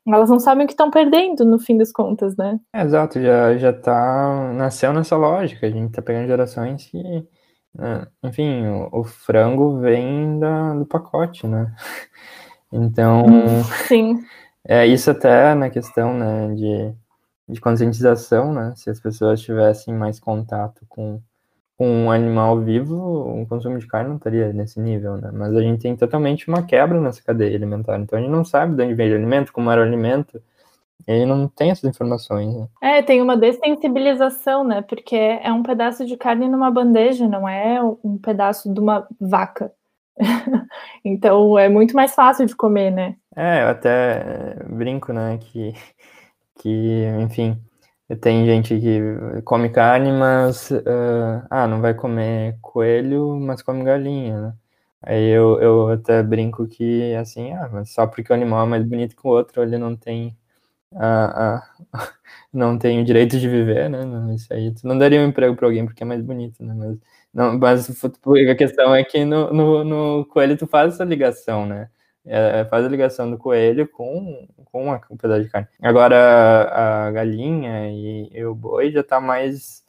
[0.07, 2.59] Elas não sabem o que estão perdendo, no fim das contas, né?
[2.73, 4.53] É, exato, já, já tá.
[4.53, 5.67] Nasceu nessa lógica.
[5.67, 6.97] A gente tá pegando gerações que.
[7.75, 11.73] Né, enfim, o, o, frango vem da, do pacote, né?
[12.71, 13.25] Então.
[13.87, 14.23] Sim.
[14.65, 16.93] É isso até na questão, né, de,
[17.47, 18.73] de conscientização, né?
[18.75, 21.21] Se as pessoas tivessem mais contato com
[21.77, 22.95] com um animal vivo,
[23.41, 25.29] o consumo de carne não estaria nesse nível, né?
[25.31, 27.99] Mas a gente tem totalmente uma quebra nessa cadeia alimentar.
[27.99, 30.41] Então a gente não sabe de onde vem o alimento, como era o alimento,
[31.07, 32.55] e aí não tem essas informações.
[32.55, 32.67] Né?
[32.81, 34.81] É, tem uma dessensibilização, né?
[34.81, 39.71] Porque é um pedaço de carne numa bandeja, não é um pedaço de uma vaca.
[41.05, 43.15] então é muito mais fácil de comer, né?
[43.35, 45.37] É, eu até brinco, né?
[45.39, 45.75] Que,
[46.59, 47.55] que enfim,
[48.15, 54.41] tem gente que come carne, mas uh, ah, não vai comer coelho, mas come galinha,
[54.41, 54.53] né?
[55.01, 58.83] Aí eu, eu até brinco que assim, ah, mas só porque o animal é mais
[58.85, 60.37] bonito que o outro, ele não tem
[60.95, 61.75] a, a
[62.53, 63.99] não tem o direito de viver, né?
[64.35, 66.73] Isso aí tu não daria um emprego para alguém porque é mais bonito, né?
[66.75, 66.97] Mas,
[67.33, 67.89] não, mas
[68.51, 71.89] a questão é que no, no, no coelho tu faz essa ligação, né?
[72.27, 75.67] É, faz a ligação do coelho com, com a, um pedaço de carne.
[75.81, 76.69] Agora
[77.07, 79.83] a galinha e, e o boi já está mais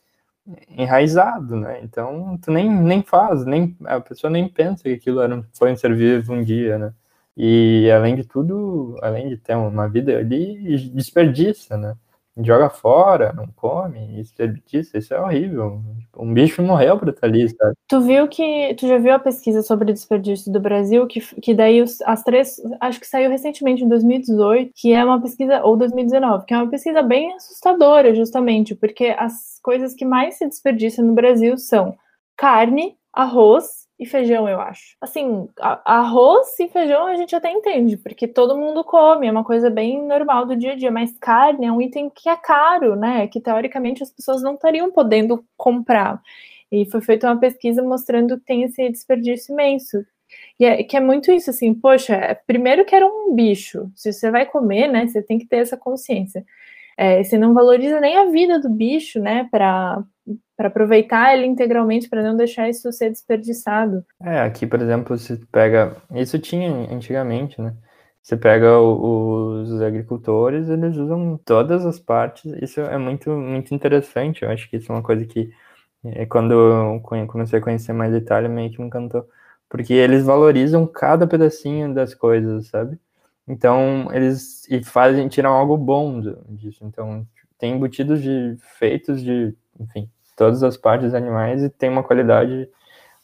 [0.69, 1.81] enraizado, né?
[1.83, 5.77] Então tu nem, nem faz, nem a pessoa nem pensa que aquilo era, foi um
[5.77, 6.93] ser vivo um dia, né?
[7.37, 11.95] E além de tudo, além de ter uma vida ali, desperdiça, né?
[12.45, 14.35] Joga fora, não come, isso,
[14.73, 15.81] isso é horrível.
[16.17, 17.75] Um bicho morreu para estar ali, sabe?
[17.89, 18.75] Tu viu que.
[18.75, 22.61] Tu já viu a pesquisa sobre desperdício do Brasil, que, que daí os, as três.
[22.81, 26.71] Acho que saiu recentemente em 2018, que é uma pesquisa, ou 2019, que é uma
[26.71, 31.97] pesquisa bem assustadora, justamente, porque as coisas que mais se desperdiçam no Brasil são
[32.37, 34.97] carne, arroz e feijão, eu acho.
[35.01, 35.49] Assim,
[35.85, 40.01] arroz e feijão a gente até entende, porque todo mundo come, é uma coisa bem
[40.07, 43.27] normal do dia a dia, mas carne é um item que é caro, né?
[43.27, 46.23] Que teoricamente as pessoas não estariam podendo comprar.
[46.71, 50.05] E foi feita uma pesquisa mostrando que tem esse desperdício imenso.
[50.61, 53.91] E é, que é muito isso, assim, poxa, é, primeiro que era um bicho.
[53.97, 56.45] Se você vai comer, né, você tem que ter essa consciência.
[56.97, 60.03] É, você não valoriza nem a vida do bicho, né, para
[60.59, 64.05] para aproveitar ele integralmente, para não deixar isso ser desperdiçado.
[64.21, 65.97] É, aqui, por exemplo, se pega.
[66.13, 67.77] Isso tinha antigamente, né?
[68.21, 72.53] Você pega os agricultores, eles usam todas as partes.
[72.61, 74.43] Isso é muito, muito interessante.
[74.43, 75.49] Eu acho que isso é uma coisa que,
[76.05, 79.29] é, quando eu comecei a conhecer mais a Itália, meio que me encantou.
[79.69, 82.99] Porque eles valorizam cada pedacinho das coisas, sabe?
[83.47, 86.85] Então, eles e fazem, tiram algo bom disso.
[86.85, 87.25] Então,
[87.57, 92.71] tem embutidos de feitos de, enfim, todas as partes animais e tem uma qualidade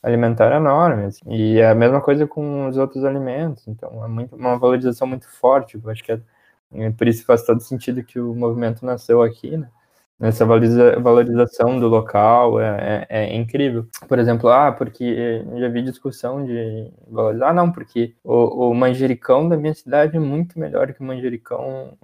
[0.02, 1.04] alimentar enorme.
[1.04, 1.22] Assim.
[1.28, 3.66] E é a mesma coisa com os outros alimentos.
[3.68, 5.80] Então, é muito, uma valorização muito forte.
[5.82, 9.68] Eu acho que é, por isso faz todo sentido que o movimento nasceu aqui, né?
[10.20, 13.86] Essa valoriza, valorização do local é, é, é, incrível.
[14.08, 19.48] Por exemplo, ah, porque já vi discussão de valorizar, ah, não, porque o, o, manjericão
[19.48, 21.96] da minha cidade é muito melhor que o manjericão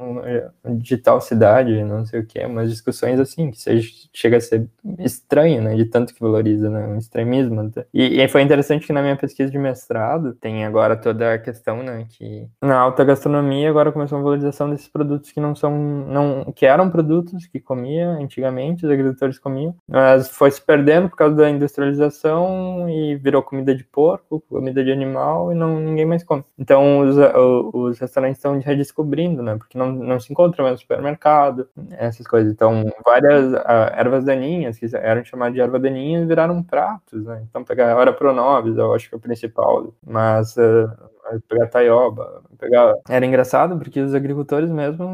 [0.64, 4.68] de tal cidade, não sei o que, umas discussões assim, que seja, chega a ser
[4.99, 7.62] estranho, né, de tanto que valoriza, né, um extremismo.
[7.62, 7.70] Né.
[7.94, 11.83] E, e foi interessante que na minha pesquisa de mestrado tem agora toda a questão,
[11.83, 16.53] né, que na alta gastronomia agora começou a valorização desses produtos que não são, não,
[16.53, 21.37] que eram produtos que comia antigamente, os agricultores comiam, mas foi se perdendo por causa
[21.37, 26.44] da industrialização e virou comida de porco, comida de animal e não ninguém mais come.
[26.59, 27.16] Então os,
[27.73, 29.57] os restaurantes estão redescobrindo, né?
[29.57, 32.53] Porque não, não se encontra mais no supermercado, essas coisas.
[32.53, 37.42] Então várias uh, ervas daninhas que eram chamadas de erva daninha viraram pratos, né?
[37.49, 40.90] Então pegar a hora pronobis, eu acho que é o principal, mas uh,
[41.49, 42.95] pegar taioba, pegar...
[43.09, 45.09] Era engraçado porque os agricultores mesmo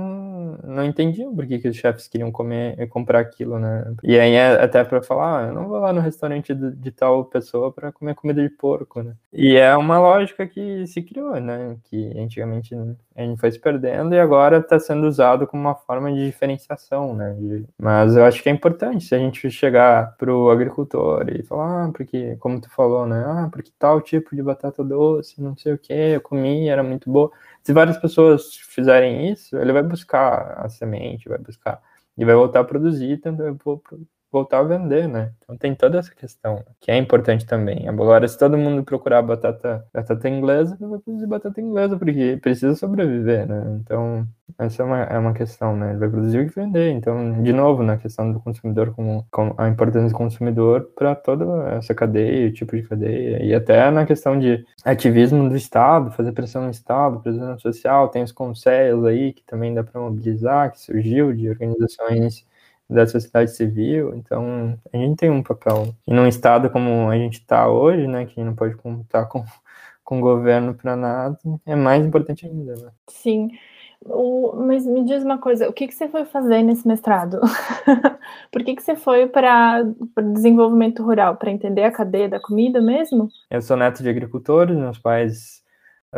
[0.65, 3.95] não entendiam por que, que os chefes queriam comer comprar aquilo, né?
[4.03, 6.91] E aí é até para falar, ah, eu não vou lá no restaurante de, de
[6.91, 9.15] tal pessoa para comer comida de porco, né?
[9.33, 11.77] E é uma lógica que se criou, né?
[11.85, 12.75] Que antigamente
[13.17, 17.15] a gente foi se perdendo e agora está sendo usado como uma forma de diferenciação,
[17.15, 17.35] né?
[17.39, 17.65] De...
[17.79, 21.93] Mas eu acho que é importante se a gente chegar pro agricultor e falar, ah,
[21.93, 23.25] porque, como tu falou, né?
[23.27, 27.11] Ah, porque tal tipo de batata doce, não sei o que, eu comi, era muito
[27.11, 27.31] boa.
[27.63, 31.81] Se várias pessoas fizerem isso, ele vai buscar a semente, vai buscar
[32.19, 33.21] e vai voltar a produzir,
[33.65, 33.83] vou
[34.31, 35.33] voltar a vender, né?
[35.43, 37.89] Então tem toda essa questão, que é importante também.
[37.89, 43.47] Agora, se todo mundo procurar batata, batata inglesa, vai produzir batata inglesa, porque precisa sobreviver,
[43.49, 43.79] né?
[43.81, 44.27] Então,
[44.59, 45.91] essa é uma, é uma questão, né?
[45.91, 46.91] Ele vai produzir o que vender.
[46.91, 51.45] Então, de novo, na questão do consumidor, como, como a importância do consumidor para toda
[51.75, 56.33] essa cadeia, o tipo de cadeia, e até na questão de ativismo do Estado, fazer
[56.33, 60.81] pressão no Estado, pressão social, tem os conselhos aí que também dá para mobilizar, que
[60.81, 62.45] surgiu de organizações
[62.89, 65.95] da sociedade civil, então a gente tem um papel.
[66.07, 69.45] E num estado como a gente está hoje, né, que não pode contar com,
[70.05, 72.75] com o governo para nada, é mais importante ainda.
[72.75, 72.91] Né?
[73.09, 73.51] Sim.
[74.05, 77.41] O, mas me diz uma coisa, o que, que você foi fazer nesse mestrado?
[78.53, 79.83] Por que, que você foi para
[80.35, 81.37] desenvolvimento rural?
[81.37, 83.29] Para entender a cadeia da comida mesmo?
[83.51, 85.65] Eu sou neto de agricultores, meus pais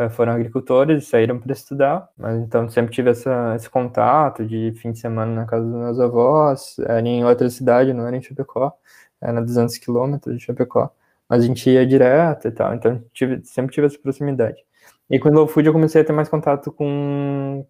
[0.09, 4.91] foram agricultores e saíram para estudar, mas então sempre tive essa, esse contato de fim
[4.91, 8.71] de semana na casa dos meus avós, era em outra cidade, não era em Chapecó,
[9.19, 10.91] era a 200 quilômetros de Chapecó,
[11.27, 14.63] mas a gente ia direto e tal, então tive, sempre tive essa proximidade.
[15.09, 17.65] E com o Low Food eu comecei a ter mais contato com.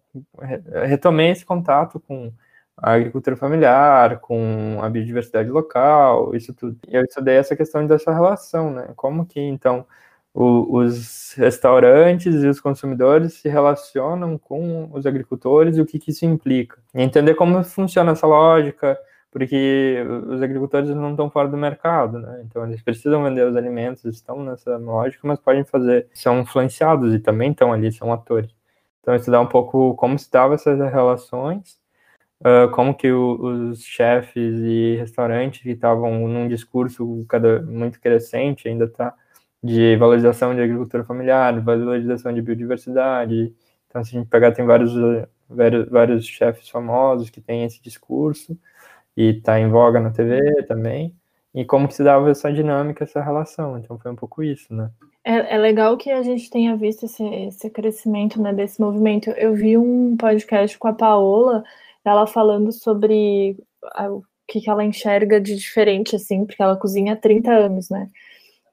[0.86, 2.30] Retomei esse contato com
[2.76, 6.78] a agricultura familiar, com a biodiversidade local, isso tudo.
[6.88, 8.92] E eu estudei essa questão dessa relação, né?
[8.96, 9.86] Como que, então,
[10.40, 16.10] o, os restaurantes e os consumidores se relacionam com os agricultores e o que, que
[16.10, 16.78] isso implica.
[16.94, 18.98] Entender como funciona essa lógica,
[19.30, 22.42] porque os agricultores não estão fora do mercado, né?
[22.44, 27.18] Então eles precisam vender os alimentos, estão nessa lógica, mas podem fazer, são influenciados e
[27.18, 28.50] também estão ali, são atores.
[29.00, 31.78] Então estudar um pouco como se davam essas relações,
[32.40, 38.68] uh, como que o, os chefes e restaurantes que estavam num discurso cada muito crescente
[38.68, 39.14] ainda está
[39.62, 43.54] de valorização de agricultura familiar, valorização de biodiversidade.
[43.88, 44.92] Então se a gente pegar tem vários
[45.50, 48.56] vários, vários chefes famosos que têm esse discurso
[49.16, 51.14] e está em voga na TV também,
[51.52, 53.76] e como que se dava essa dinâmica, essa relação.
[53.76, 54.90] Então foi um pouco isso, né?
[55.24, 59.30] É, é legal que a gente tenha visto esse, esse crescimento né, desse movimento.
[59.30, 61.62] Eu vi um podcast com a Paola,
[62.04, 63.56] ela falando sobre
[64.08, 68.08] o que, que ela enxerga de diferente, assim, porque ela cozinha há 30 anos, né?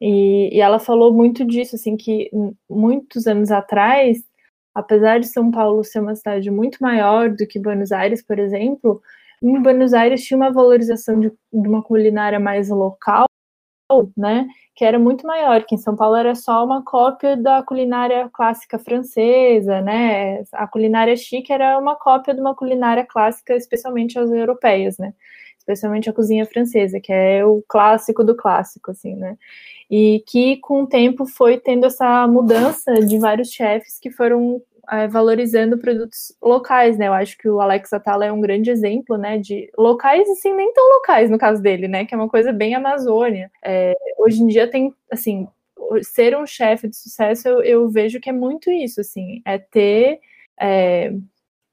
[0.01, 2.29] E, e ela falou muito disso, assim, que
[2.69, 4.23] muitos anos atrás,
[4.73, 9.01] apesar de São Paulo ser uma cidade muito maior do que Buenos Aires, por exemplo,
[9.41, 13.25] em Buenos Aires tinha uma valorização de, de uma culinária mais local,
[14.15, 14.47] né?
[14.75, 18.77] Que era muito maior, que em São Paulo era só uma cópia da culinária clássica
[18.79, 20.43] francesa, né?
[20.53, 25.13] A culinária chique era uma cópia de uma culinária clássica, especialmente as europeias, né?
[25.67, 29.37] Especialmente a cozinha francesa, que é o clássico do clássico, assim, né?
[29.91, 35.09] E que com o tempo foi tendo essa mudança de vários chefes que foram é,
[35.09, 37.09] valorizando produtos locais, né?
[37.09, 39.37] Eu acho que o Alex Atala é um grande exemplo, né?
[39.37, 42.05] De locais, assim, nem tão locais no caso dele, né?
[42.05, 43.51] Que é uma coisa bem Amazônia.
[43.61, 45.49] É, hoje em dia tem, assim,
[46.01, 50.19] ser um chefe de sucesso, eu, eu, vejo que é muito isso, assim, é ter
[50.59, 51.13] é,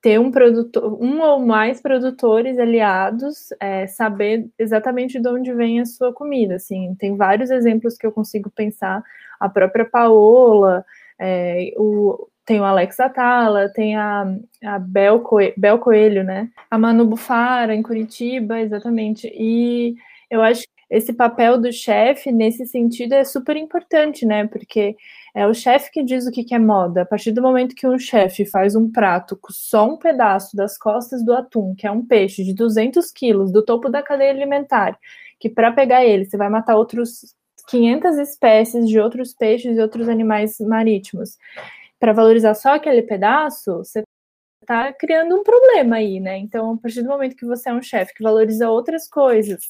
[0.05, 5.87] ter um produtor, um ou mais produtores aliados, é, saber exatamente de onde vem a
[5.87, 9.03] sua comida, assim, tem vários exemplos que eu consigo pensar,
[9.41, 10.85] a própria Paola,
[11.19, 14.27] é, o, tem o Alex Atala, tem a,
[14.63, 16.51] a Bel, Coelho, Bel Coelho, né?
[16.71, 19.33] A Manu Bufara, em Curitiba, exatamente.
[19.35, 19.95] E
[20.31, 20.65] eu acho
[20.97, 24.47] esse papel do chefe, nesse sentido, é super importante, né?
[24.47, 24.97] Porque
[25.35, 27.03] é o chefe que diz o que, que é moda.
[27.03, 30.79] A partir do momento que um chefe faz um prato com só um pedaço das
[30.79, 34.99] costas do atum, que é um peixe de 200 quilos, do topo da cadeia alimentar,
[35.41, 37.35] que para pegar ele você vai matar outros
[37.69, 41.37] 500 espécies de outros peixes e outros animais marítimos
[41.99, 44.05] para valorizar só aquele pedaço, você
[44.61, 46.39] está criando um problema aí, né?
[46.39, 49.63] Então, a partir do momento que você é um chefe que valoriza outras coisas,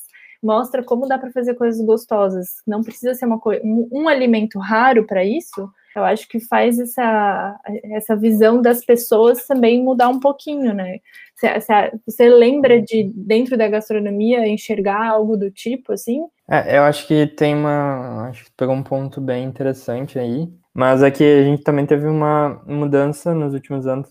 [0.44, 5.06] mostra como dá para fazer coisas gostosas, não precisa ser uma um, um alimento raro
[5.06, 10.74] para isso, eu acho que faz essa, essa visão das pessoas também mudar um pouquinho,
[10.74, 10.98] né?
[11.36, 16.24] Você, você lembra de, dentro da gastronomia, enxergar algo do tipo, assim?
[16.50, 18.28] É, eu acho que tem uma.
[18.28, 22.60] Acho que pegou um ponto bem interessante aí, mas é a gente também teve uma
[22.66, 24.08] mudança nos últimos anos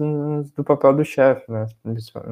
[0.52, 1.65] do papel do chefe, né?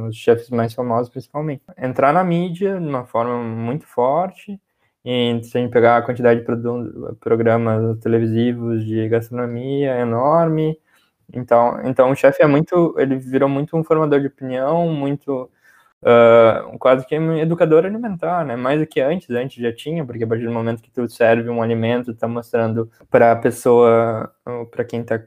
[0.08, 1.64] Os chefes mais famosos, principalmente.
[1.78, 4.60] Entrar na mídia de uma forma muito forte,
[5.06, 6.46] e se a gente pegar a quantidade de
[7.20, 10.78] programas televisivos de gastronomia enorme.
[11.34, 15.50] Então, então o chefe é muito, ele virou muito um formador de opinião, muito
[16.04, 18.56] uh, quase que um educador alimentar, né?
[18.56, 21.50] Mais do que antes, antes já tinha, porque a partir do momento que tu serve
[21.50, 24.32] um alimento, tá mostrando para a pessoa,
[24.72, 25.22] para quem tá,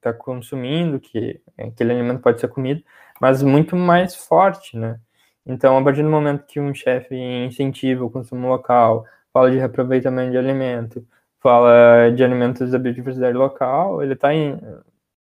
[0.00, 2.82] tá consumindo, que aquele alimento pode ser comido,
[3.20, 4.98] mas muito mais forte, né?
[5.46, 10.30] Então, a partir do momento que um chefe incentiva o consumo local, fala de reaproveitamento
[10.32, 11.06] de alimento,
[11.40, 14.60] fala de alimentos da biodiversidade local, ele tá em,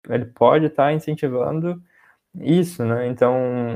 [0.09, 1.83] ele pode estar tá incentivando
[2.41, 3.07] isso, né?
[3.09, 3.35] Então,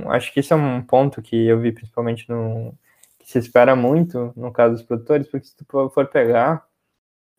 [0.09, 2.75] acho que isso é um ponto que eu vi principalmente no
[3.19, 6.67] que se espera muito no caso dos produtores, porque se tu for pegar,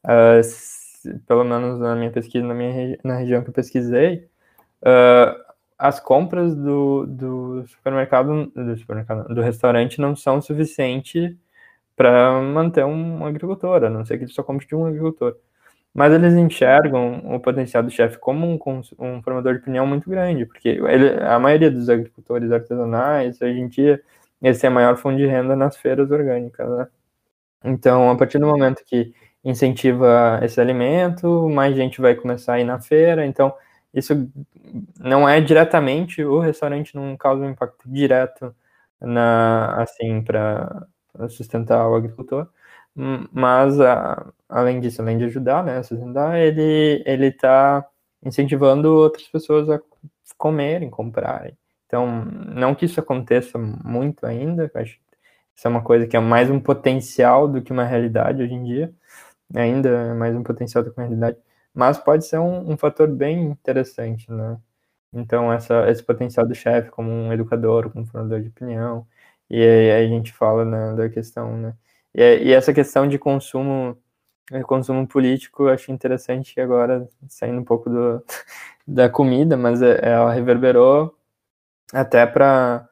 [0.06, 4.30] uh, se, pelo menos na minha pesquisa, na minha na região que eu pesquisei,
[4.84, 11.36] uh, as compras do, do supermercado, do supermercado, do restaurante não são suficientes
[11.96, 15.36] para manter um agricultor, a não ser que ele só compre de um agricultor.
[15.94, 20.46] Mas eles enxergam o potencial do chefe como um, um, formador de opinião muito grande,
[20.46, 24.02] porque ele, a maioria dos agricultores artesanais, hoje em dia,
[24.42, 26.88] eles têm a maior fonte de renda nas feiras orgânicas, né?
[27.66, 29.14] Então, a partir do momento que
[29.44, 33.54] incentiva esse alimento, mais gente vai começar a ir na feira, então
[33.94, 34.14] isso
[35.00, 38.56] não é diretamente, o restaurante não causa um impacto direto
[39.00, 40.88] na, assim, para
[41.30, 42.48] sustentar o agricultor,
[43.32, 47.86] mas a, além disso, além de ajudar, né, a sustentar, ele ele está
[48.24, 49.80] incentivando outras pessoas a
[50.38, 51.58] comerem, comprarem.
[51.88, 55.02] Então, não que isso aconteça muito ainda, acho que
[55.56, 58.64] isso é uma coisa que é mais um potencial do que uma realidade hoje em
[58.64, 58.94] dia,
[59.56, 61.38] ainda é mais um potencial do que uma realidade,
[61.74, 64.58] mas pode ser um, um fator bem interessante, né?
[65.14, 69.06] Então, essa, esse potencial do chefe como um educador, como um formador de opinião,
[69.50, 71.74] e aí a gente fala né, da questão, né?
[72.14, 73.98] E, e, essa questão de consumo,
[74.66, 78.24] consumo político, eu acho interessante agora, saindo um pouco do,
[78.88, 81.16] da comida, mas é, ela reverberou
[81.94, 82.88] até para,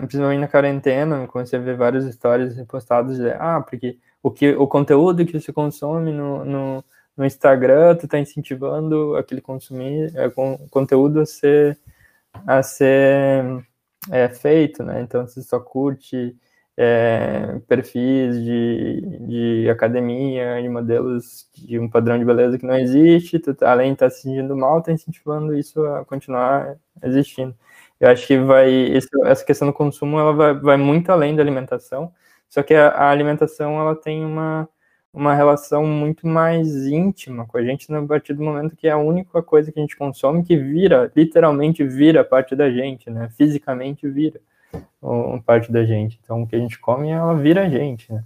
[0.00, 4.66] principalmente na quarentena, comecei a ver várias histórias postadas de, ah, porque o, que, o
[4.66, 6.84] conteúdo que se consome no, no
[7.16, 11.78] no Instagram, tu tá incentivando aquele consumir é, com, conteúdo a ser,
[12.46, 13.64] a ser
[14.10, 15.00] é, feito, né?
[15.00, 16.36] Então, você só curte
[16.76, 23.38] é, perfis de, de academia, de modelos de um padrão de beleza que não existe,
[23.38, 27.54] tu, tá, além de estar tá se sentindo mal, tá incentivando isso a continuar existindo.
[28.00, 28.92] Eu acho que vai,
[29.24, 32.12] essa questão do consumo, ela vai, vai muito além da alimentação,
[32.48, 34.68] só que a, a alimentação, ela tem uma
[35.14, 38.98] uma relação muito mais íntima com a gente a partir do momento que é a
[38.98, 43.28] única coisa que a gente consome que vira, literalmente vira parte da gente, né?
[43.36, 44.40] Fisicamente vira
[45.00, 46.18] uma parte da gente.
[46.22, 48.24] Então, o que a gente come, ela vira a gente, né?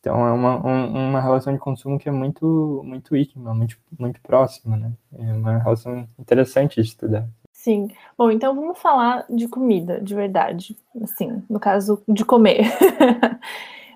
[0.00, 4.20] Então, é uma, um, uma relação de consumo que é muito, muito íntima, muito, muito
[4.22, 4.92] próxima, né?
[5.18, 7.28] É uma relação interessante de estudar.
[7.52, 7.90] Sim.
[8.16, 10.76] Bom, então vamos falar de comida, de verdade.
[11.02, 12.64] Assim, no caso, de comer.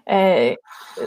[0.06, 0.58] É,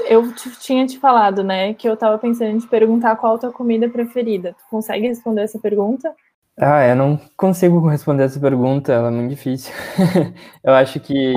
[0.09, 3.51] eu tinha te falado, né, que eu tava pensando em te perguntar qual a tua
[3.51, 4.53] comida preferida.
[4.53, 6.15] Tu consegue responder essa pergunta?
[6.59, 9.71] Ah, eu não consigo responder essa pergunta, ela é muito difícil.
[10.63, 11.35] eu acho que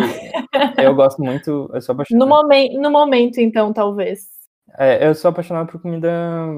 [0.79, 2.27] eu gosto muito, eu sou apaixonado.
[2.27, 4.41] No, momen no momento, então, talvez.
[4.79, 6.11] É, eu sou apaixonado por comida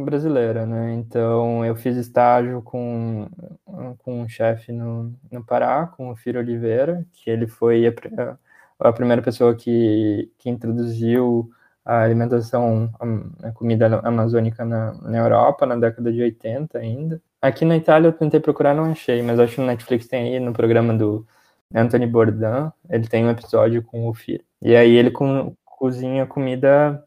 [0.05, 0.93] brasileira, né?
[0.95, 3.27] Então, eu fiz estágio com,
[3.99, 8.39] com um chefe no, no Pará, com o Firo Oliveira, que ele foi a,
[8.79, 11.51] a primeira pessoa que, que introduziu
[11.85, 17.21] a alimentação, a, a comida amazônica na, na Europa, na década de 80 ainda.
[17.43, 20.40] Aqui na Itália eu tentei procurar, não achei, mas acho que no Netflix tem aí,
[20.40, 21.26] no programa do
[21.74, 24.45] Anthony Bourdain, ele tem um episódio com o Fir.
[24.62, 27.05] E aí ele com, cozinha comida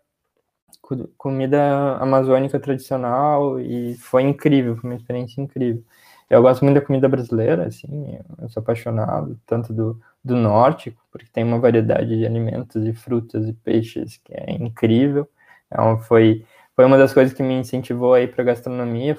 [1.17, 5.83] comida amazônica tradicional e foi incrível, foi uma experiência incrível.
[6.29, 11.27] Eu gosto muito da comida brasileira, assim, eu sou apaixonado tanto do, do norte, porque
[11.31, 15.29] tem uma variedade de alimentos e frutas e peixes que é incrível.
[15.67, 19.17] Então, foi, foi uma das coisas que me incentivou aí para gastronomia.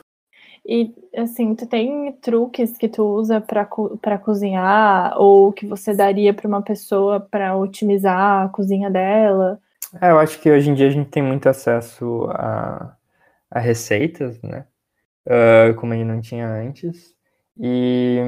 [0.68, 6.48] E assim, tu tem truques que tu usa para cozinhar ou que você daria para
[6.48, 9.60] uma pessoa para otimizar a cozinha dela?
[10.00, 12.96] É, eu acho que hoje em dia a gente tem muito acesso a,
[13.50, 14.66] a receitas, né?
[15.26, 17.14] Uh, como a gente não tinha antes.
[17.58, 18.20] E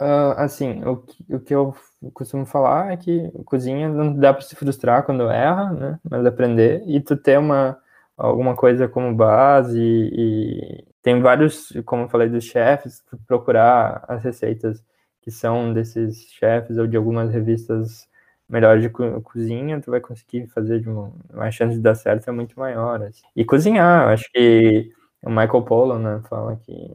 [0.00, 1.72] Uh, assim, o, o que eu
[2.12, 6.00] costumo falar é que cozinha não dá para se frustrar quando erra, né?
[6.10, 7.78] Mas aprender e tu ter uma
[8.16, 14.84] alguma coisa como base e, tem vários, como eu falei dos chefes, procurar as receitas
[15.20, 18.08] que são desses chefes ou de algumas revistas
[18.48, 22.28] melhores de co cozinha, tu vai conseguir fazer de uma, uma chance de dar certo
[22.28, 23.02] é muito maior.
[23.02, 23.22] Assim.
[23.34, 24.90] E cozinhar, acho que
[25.24, 26.92] o Michael Pollan, né, fala que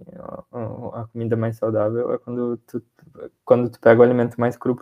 [0.94, 2.84] a, comida mais saudável é quando tu,
[3.46, 4.76] quando tu pega o alimento mais cru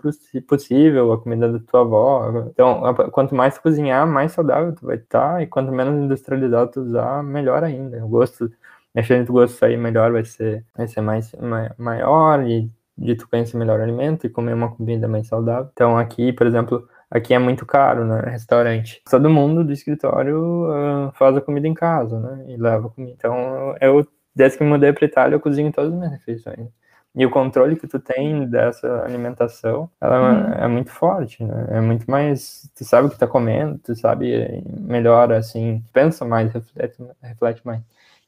[0.47, 2.47] possível, a comida da tua avó.
[2.49, 7.23] Então, quanto mais cozinhar, mais saudável tu vai estar, e quanto menos industrializado tu usar,
[7.23, 8.03] melhor ainda.
[8.03, 8.51] O gosto,
[8.95, 11.35] a chance do gosto sair melhor vai ser, vai ser mais,
[11.77, 15.69] maior, e de tu conhecer melhor o alimento e comer uma comida mais saudável.
[15.73, 18.21] Então, aqui, por exemplo, aqui é muito caro, né?
[18.25, 19.01] Restaurante.
[19.09, 20.37] Todo mundo do escritório
[20.69, 22.45] uh, faz a comida em casa, né?
[22.47, 23.13] E leva comida.
[23.17, 26.69] Então, eu, desde que me mudei para Itália, eu cozinho todas as minhas refeições.
[27.15, 30.53] e o controle que tu tem dessa alimentação, ela uhum.
[30.53, 31.67] é muito forte, né?
[31.71, 36.51] É muito mais, tu sabe o que tá comendo, tu sabe melhor, assim, pensa mais,
[36.53, 37.81] reflete, reflete mais.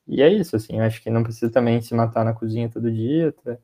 [0.08, 2.92] E é isso, assim, eu acho que não precisa também se matar na cozinha todo
[2.92, 3.58] dia, tá?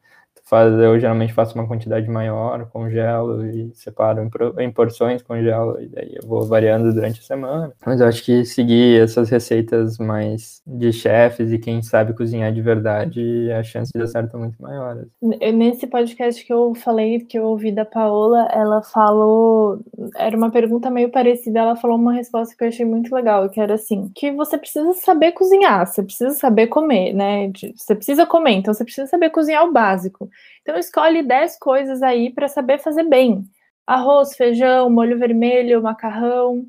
[0.44, 4.30] Faz, eu geralmente faço uma quantidade maior, congelo e separo
[4.60, 7.74] em, porções, congelo, e daí eu vou variando durante a semana.
[7.86, 12.62] Mas eu acho que seguir essas receitas mais de chefes e quem sabe cozinhar de
[12.62, 15.06] verdade, a chance de dar certo é muito maior.
[15.22, 19.80] Nesse podcast que eu falei, que eu ouvi da Paola, ela falou,
[20.16, 23.62] era uma pergunta meio parecida, ela falou uma resposta que eu achei muito legal, que
[23.62, 27.52] era assim, que você precisa saber cozinhar, você precisa saber comer, né?
[27.76, 30.30] Você precisa comer, então você precisa saber cozinhar o básico.
[30.62, 33.44] Então escolhe 10 coisas aí para saber fazer bem.
[33.86, 36.66] Arroz, feijão, molho vermelho, macarrão.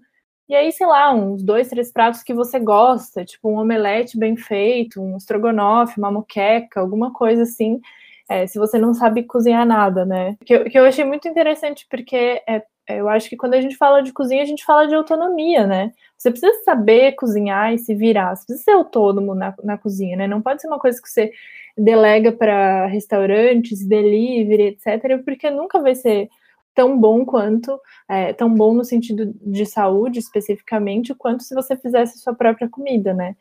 [0.49, 4.37] E aí, sei lá, uns dois, três pratos que você gosta, tipo um omelete bem
[4.37, 7.81] feito, um estrogonofe, uma moqueca, alguma coisa assim.
[8.29, 10.37] É, se você não sabe cozinhar nada, né?
[10.45, 13.61] Que eu, que eu achei muito interessante, porque é, é, eu acho que quando a
[13.61, 15.93] gente fala de cozinha, a gente fala de autonomia, né?
[16.25, 20.27] Você precisa saber cozinhar e se virar, você precisa ser autônomo na, na cozinha, né?
[20.27, 21.31] Não pode ser uma coisa que você
[21.77, 26.31] delega para restaurantes, delivery, etc., porque nunca vai ser
[26.75, 32.19] tão bom quanto, é, tão bom no sentido de saúde especificamente, quanto se você fizesse
[32.19, 33.37] sua própria comida, né?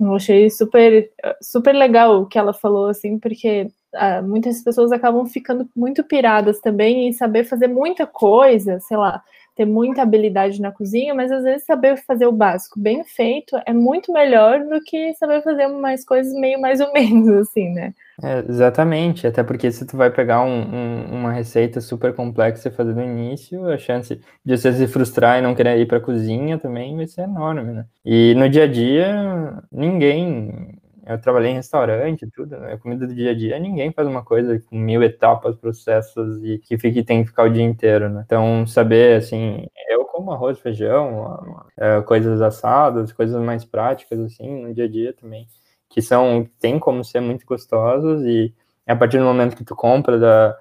[0.00, 1.10] Eu achei super,
[1.42, 6.58] super legal o que ela falou, assim, porque uh, muitas pessoas acabam ficando muito piradas
[6.58, 9.22] também em saber fazer muita coisa, sei lá,
[9.54, 13.72] ter muita habilidade na cozinha, mas às vezes saber fazer o básico bem feito é
[13.72, 17.94] muito melhor do que saber fazer mais coisas meio mais ou menos, assim, né?
[18.22, 22.72] É, exatamente, até porque se tu vai pegar um, um, uma receita super complexa e
[22.72, 26.00] fazer no início, a chance de você se frustrar e não querer ir para a
[26.00, 27.86] cozinha também vai ser enorme, né?
[28.04, 32.76] E no dia a dia, ninguém eu trabalhei em restaurante, tudo, né?
[32.78, 36.78] Comida do dia a dia, ninguém faz uma coisa com mil etapas, processos e que
[36.78, 38.22] fique, tem que ficar o dia inteiro, né?
[38.24, 44.72] Então, saber, assim, eu como arroz, feijão, é, coisas assadas, coisas mais práticas, assim, no
[44.72, 45.46] dia a dia também,
[45.88, 48.54] que são, tem como ser muito gostosas e
[48.86, 50.58] a partir do momento que tu compra da,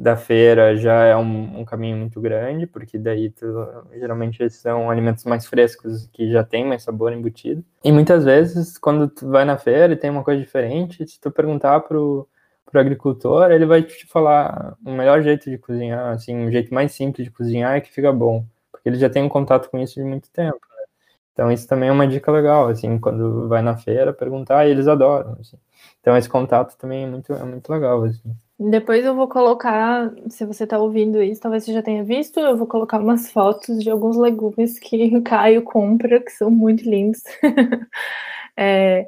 [0.00, 3.46] da feira já é um, um, caminho muito grande, porque daí tu,
[3.92, 7.62] geralmente são alimentos mais frescos que já tem mais sabor embutido.
[7.84, 11.30] E muitas vezes, quando tu vai na feira e tem uma coisa diferente, se tu
[11.30, 12.26] perguntar pro,
[12.64, 16.92] pro agricultor, ele vai te falar o melhor jeito de cozinhar, assim, um jeito mais
[16.92, 19.96] simples de cozinhar é que fica bom, porque ele já tem um contato com isso
[19.96, 20.56] de muito tempo.
[20.56, 20.84] Né?
[21.34, 24.88] Então isso também é uma dica legal, assim, quando vai na feira perguntar, e eles
[24.88, 25.36] adoram.
[25.38, 25.58] Assim.
[26.00, 28.34] Então esse contato também é muito, é muito legal, assim.
[28.68, 32.58] Depois eu vou colocar, se você está ouvindo isso, talvez você já tenha visto, eu
[32.58, 37.22] vou colocar umas fotos de alguns legumes que o Caio compra, que são muito lindos.
[38.54, 39.06] é,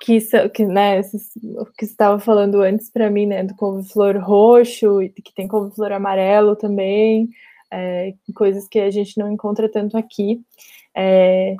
[0.00, 0.18] que,
[0.54, 5.46] que, né, que você estava falando antes para mim, né, do couve-flor roxo, que tem
[5.46, 7.28] couve-flor amarelo também,
[7.70, 10.40] é, coisas que a gente não encontra tanto aqui.
[10.96, 11.54] É,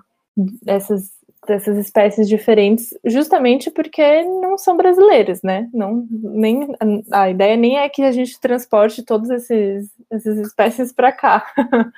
[0.66, 1.17] essas
[1.48, 5.68] dessas espécies diferentes, justamente porque não são brasileiras, né?
[5.72, 6.68] Não, nem,
[7.10, 11.44] a ideia nem é que a gente transporte todas essas espécies para cá,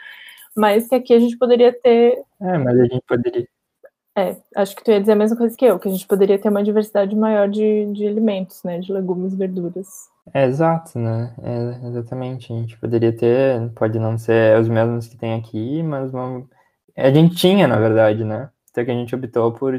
[0.57, 2.23] mas que aqui a gente poderia ter.
[2.41, 3.47] É, mas a gente poderia.
[4.17, 6.39] É, acho que tu ia dizer a mesma coisa que eu, que a gente poderia
[6.39, 8.79] ter uma diversidade maior de, de alimentos, né?
[8.79, 10.09] De legumes verduras.
[10.33, 11.35] É, exato, né?
[11.43, 12.53] É, exatamente.
[12.53, 16.45] A gente poderia ter, pode não ser os mesmos que tem aqui, mas uma...
[16.97, 18.49] a gente tinha, na verdade, né?
[18.73, 19.75] Até que a gente optou por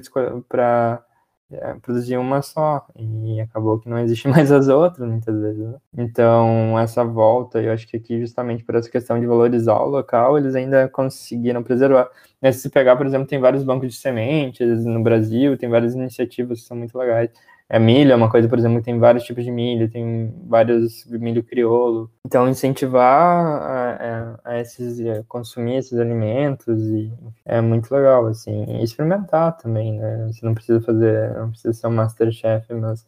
[0.47, 1.03] para
[1.51, 5.59] é, produzir uma só e acabou que não existe mais as outras muitas vezes.
[5.67, 5.77] Né?
[5.97, 10.37] Então essa volta, eu acho que aqui justamente por essa questão de valorizar o local,
[10.37, 12.09] eles ainda conseguiram preservar.
[12.53, 16.67] Se pegar, por exemplo, tem vários bancos de sementes no Brasil, tem várias iniciativas que
[16.67, 17.29] são muito legais.
[17.73, 21.41] É milho é uma coisa, por exemplo, tem vários tipos de milho, tem vários milho
[21.41, 22.11] crioulo.
[22.25, 27.09] Então, incentivar a, a, a esses, a consumir esses alimentos e
[27.45, 28.65] é muito legal, assim.
[28.67, 30.27] E experimentar também, né?
[30.27, 33.03] Você não precisa fazer, não precisa ser um masterchef, mas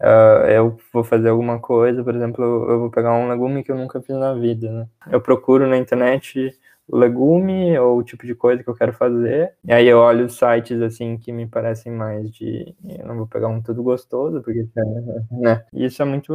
[0.00, 3.76] uh, eu vou fazer alguma coisa, por exemplo, eu vou pegar um legume que eu
[3.76, 4.88] nunca fiz na vida, né?
[5.12, 6.58] Eu procuro na internet
[6.90, 9.54] legume ou o tipo de coisa que eu quero fazer.
[9.64, 12.74] E aí eu olho sites assim que me parecem mais de.
[12.84, 14.66] Eu não vou pegar um tudo gostoso, porque
[15.30, 15.64] né?
[15.72, 16.32] Isso é muito.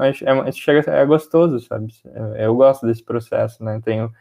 [0.00, 1.92] É, chega, é gostoso, sabe?
[2.14, 3.80] Eu, eu gosto desse processo, né?
[3.84, 4.12] Tenho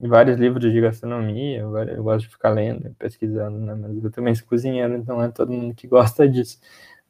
[0.00, 3.74] vários livros de gastronomia, eu, gosto de ficar lendo, pesquisando, né?
[3.74, 6.58] Mas eu também sou cozinheiro, então é todo mundo que gosta disso.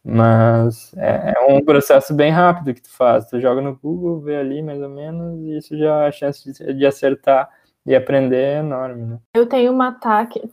[0.04, 3.28] Mas é, é, um processo bem rápido que tu faz.
[3.28, 6.86] Tu joga no Google, vê ali mais ou menos, e isso já a chance de
[6.86, 7.48] acertar
[7.88, 9.18] e aprender é enorme, né?
[9.34, 9.98] Eu tenho uma,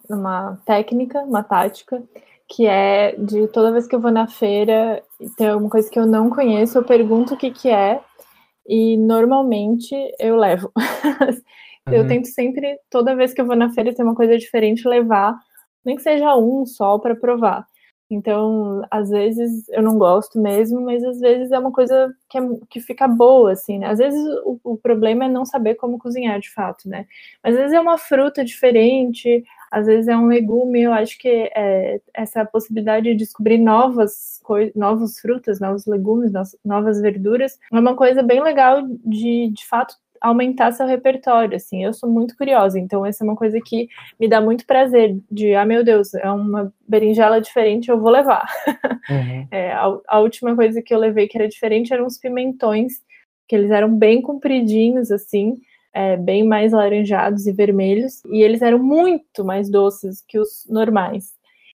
[0.10, 2.02] uma técnica, uma tática,
[2.48, 6.00] que é de toda vez que eu vou na feira e tem alguma coisa que
[6.00, 8.00] eu não conheço, eu pergunto o que, que é
[8.66, 10.72] e normalmente eu levo.
[11.92, 12.08] eu uhum.
[12.08, 15.38] tento sempre, toda vez que eu vou na feira, ter uma coisa diferente, levar,
[15.84, 17.68] nem que seja um só para provar.
[18.10, 22.42] Então, às vezes eu não gosto mesmo, mas às vezes é uma coisa que, é,
[22.70, 23.88] que fica boa, assim, né?
[23.88, 27.08] Às vezes o, o, problema é não saber como cozinhar de fato, né?
[27.44, 31.52] Mas às vezes é uma fruta diferente, às vezes é um legume, eu acho que
[31.56, 34.36] é, essa possibilidade de descobrir novas
[34.76, 36.32] novas frutas, novos legumes,
[36.64, 41.94] novas verduras, é uma coisa bem legal de, de fato, aumentar seu repertório, assim, eu
[41.94, 43.88] sou muito curiosa, então essa é uma coisa que
[44.20, 48.46] me dá muito prazer, de, ah, meu Deus, é uma berinjela diferente, eu vou levar.
[49.08, 49.48] Uhum.
[49.52, 52.94] É, a, a, última coisa que eu levei que era diferente eram os pimentões,
[53.48, 55.62] que eles eram bem compridinhos, assim,
[55.94, 61.36] é, bem mais laranjados e vermelhos, e eles eram muito mais doces que os normais.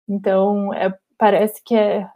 [0.08, 2.08] Então, é, parece que é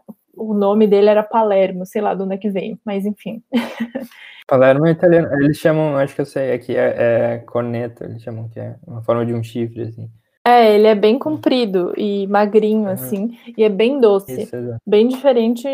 [0.41, 3.41] o nome dele era Palermo, sei lá de onde é que vem, mas enfim.
[4.47, 8.49] Palermo é italiano, eles chamam, acho que eu sei, aqui é, é corneta, eles chamam
[8.49, 10.09] que é uma forma de um chifre, assim.
[10.43, 14.41] É, ele é bem comprido e magrinho, assim, e é bem doce.
[14.41, 15.67] Isso, bem diferente,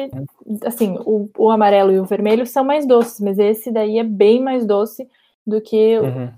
[0.65, 4.41] assim, o, o amarelo e o vermelho são mais doces, mas esse daí é bem
[4.41, 5.07] mais doce
[5.45, 6.29] do que uhum.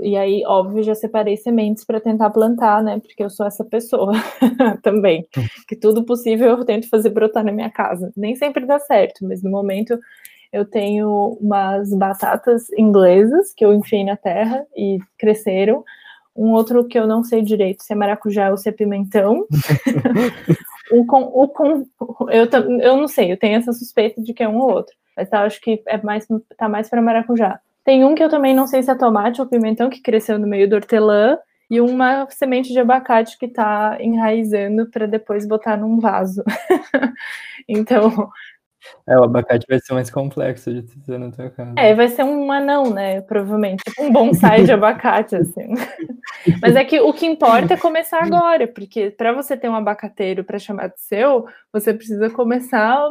[0.00, 2.98] E aí, óbvio, já separei sementes para tentar plantar, né?
[2.98, 4.12] Porque eu sou essa pessoa
[4.82, 5.26] também.
[5.68, 8.12] Que tudo possível eu tento fazer brotar na minha casa.
[8.16, 9.98] Nem sempre dá certo, mas no momento
[10.52, 15.84] eu tenho umas batatas inglesas que eu enfiei na terra e cresceram.
[16.34, 19.46] Um outro que eu não sei direito se é maracujá ou se é pimentão.
[20.92, 21.86] o com, o com,
[22.30, 22.46] eu,
[22.80, 24.94] eu não sei, eu tenho essa suspeita de que é um ou outro.
[25.16, 27.60] Mas tá, acho que é mais, tá mais para maracujá.
[27.86, 30.46] Tem um que eu também não sei se é tomate ou pimentão, que cresceu no
[30.46, 31.38] meio do hortelã,
[31.70, 36.42] e uma semente de abacate que está enraizando para depois botar num vaso.
[37.68, 38.28] então.
[39.08, 41.74] É, o abacate vai ser mais complexo de ter na tua casa.
[41.76, 43.20] É, vai ser um anão, né?
[43.20, 43.84] Provavelmente.
[43.84, 45.74] Tipo um bonsai de abacate, assim.
[46.60, 50.42] Mas é que o que importa é começar agora, porque para você ter um abacateiro
[50.42, 53.08] para chamar de seu, você precisa começar,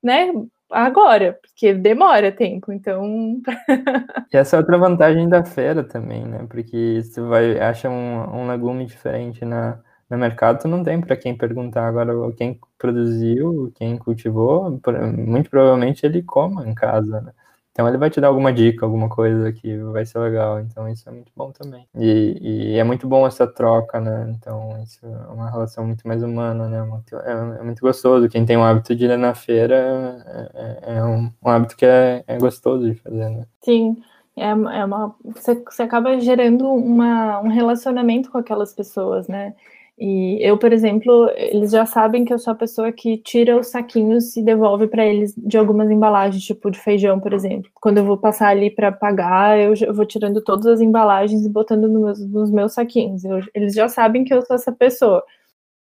[0.00, 0.32] né?
[0.72, 3.40] Agora, porque demora tempo, então.
[4.32, 6.46] e essa é outra vantagem da feira também, né?
[6.48, 11.36] Porque se vai acha um, um legume diferente na, no mercado, não tem para quem
[11.36, 11.88] perguntar.
[11.88, 14.80] Agora, quem produziu, quem cultivou,
[15.16, 17.32] muito provavelmente ele coma em casa, né?
[17.72, 20.60] Então ele vai te dar alguma dica, alguma coisa que vai ser legal.
[20.60, 21.88] Então isso é muito bom também.
[21.94, 24.30] E, e é muito bom essa troca, né?
[24.36, 26.86] Então isso é uma relação muito mais humana, né?
[27.24, 28.28] É, é muito gostoso.
[28.28, 31.86] Quem tem o hábito de ir na feira é, é, é um, um, hábito que
[31.86, 33.46] é, é gostoso de fazer, né?
[33.62, 33.96] Sim.
[34.36, 39.54] É, é uma, você, você acaba gerando uma, um relacionamento com aquelas pessoas, né?
[39.98, 43.68] E eu, por exemplo, eles já sabem que eu sou a pessoa que tira os
[43.68, 47.70] saquinhos e devolve para eles de algumas embalagens, tipo de feijão, por exemplo.
[47.74, 51.88] Quando eu vou passar ali para pagar, eu, vou tirando todas as embalagens e botando
[51.88, 53.24] no meus, nos meus saquinhos.
[53.24, 55.22] Eu, eles já sabem que eu sou essa pessoa.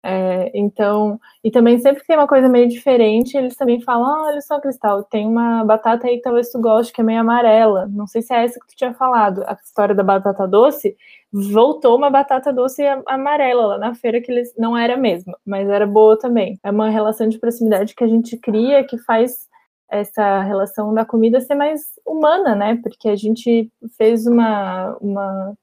[0.04, 4.28] É, então, e também sempre que tem uma coisa meio diferente, eles também falam: oh,
[4.28, 7.88] olha só, Cristal, tem uma batata aí que talvez tu goste, que é meio amarela.
[7.88, 10.96] Não sei se é essa que tu tinha falado, a história da batata doce.
[11.32, 15.86] Voltou uma batata doce amarela lá na feira, que eles não era mesmo, mas era
[15.86, 16.60] boa também.
[16.64, 19.48] É uma relação de proximidade que a gente cria que faz
[19.90, 22.80] essa relação da comida ser mais humana, né?
[22.84, 25.54] Porque a gente fez uma, uma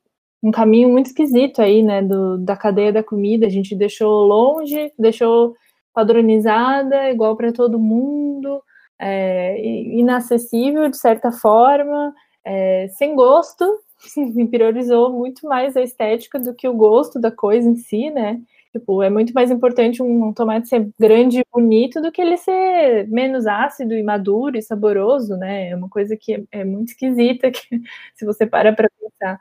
[0.44, 3.46] um caminho muito esquisito aí, né, do, da cadeia da comida.
[3.46, 5.56] A gente deixou longe, deixou
[5.94, 8.62] padronizada, igual para todo mundo,
[8.98, 12.12] é, inacessível de certa forma,
[12.44, 13.64] é, sem gosto,
[14.50, 18.38] priorizou muito mais a estética do que o gosto da coisa em si, né?
[18.70, 23.08] Tipo, é muito mais importante um tomate ser grande e bonito do que ele ser
[23.08, 25.70] menos ácido e maduro e saboroso, né?
[25.70, 27.80] É uma coisa que é, é muito esquisita que,
[28.14, 29.38] se você para para pensar.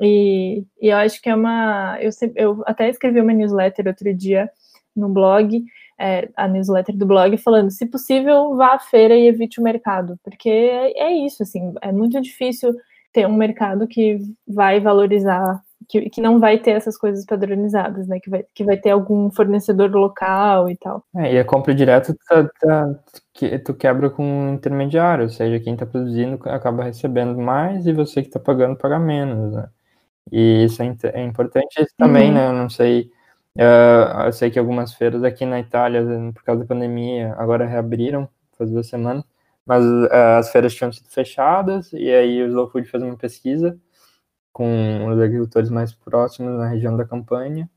[0.00, 1.98] E, e eu acho que é uma.
[2.00, 4.50] Eu, eu até escrevi uma newsletter outro dia
[4.94, 5.64] no blog,
[5.98, 10.18] é, a newsletter do blog, falando: se possível, vá à feira e evite o mercado,
[10.22, 12.74] porque é, é isso, assim, é muito difícil
[13.12, 14.18] ter um mercado que
[14.48, 18.18] vai valorizar, que, que não vai ter essas coisas padronizadas, né?
[18.20, 21.04] Que vai, que vai ter algum fornecedor local e tal.
[21.16, 22.94] É, e a compra direta tá, tá,
[23.34, 27.92] que, tu quebra com um intermediário, ou seja, quem está produzindo acaba recebendo mais e
[27.92, 29.68] você que está pagando paga menos, né?
[30.30, 32.34] E isso é, é importante também, uhum.
[32.34, 32.48] né?
[32.48, 33.10] Eu não sei.
[33.56, 36.02] Uh, eu sei que algumas feiras aqui na Itália,
[36.32, 39.24] por causa da pandemia, agora reabriram, faz duas semanas,
[39.66, 40.08] mas uh,
[40.38, 43.78] as feiras tinham sido fechadas, e aí o Slow Food fez uma pesquisa
[44.52, 47.68] com os agricultores mais próximos na região da campanha,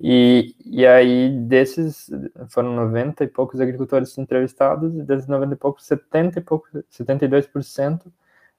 [0.00, 2.10] E, e aí, desses,
[2.50, 8.12] foram 90 e poucos agricultores entrevistados, e desses 90 e poucos, 70 e poucos, 72%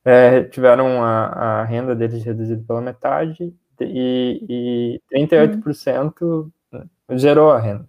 [0.05, 1.25] é, tiveram a,
[1.61, 7.17] a renda deles reduzida pela metade, e, e 38% uhum.
[7.17, 7.87] zerou a renda.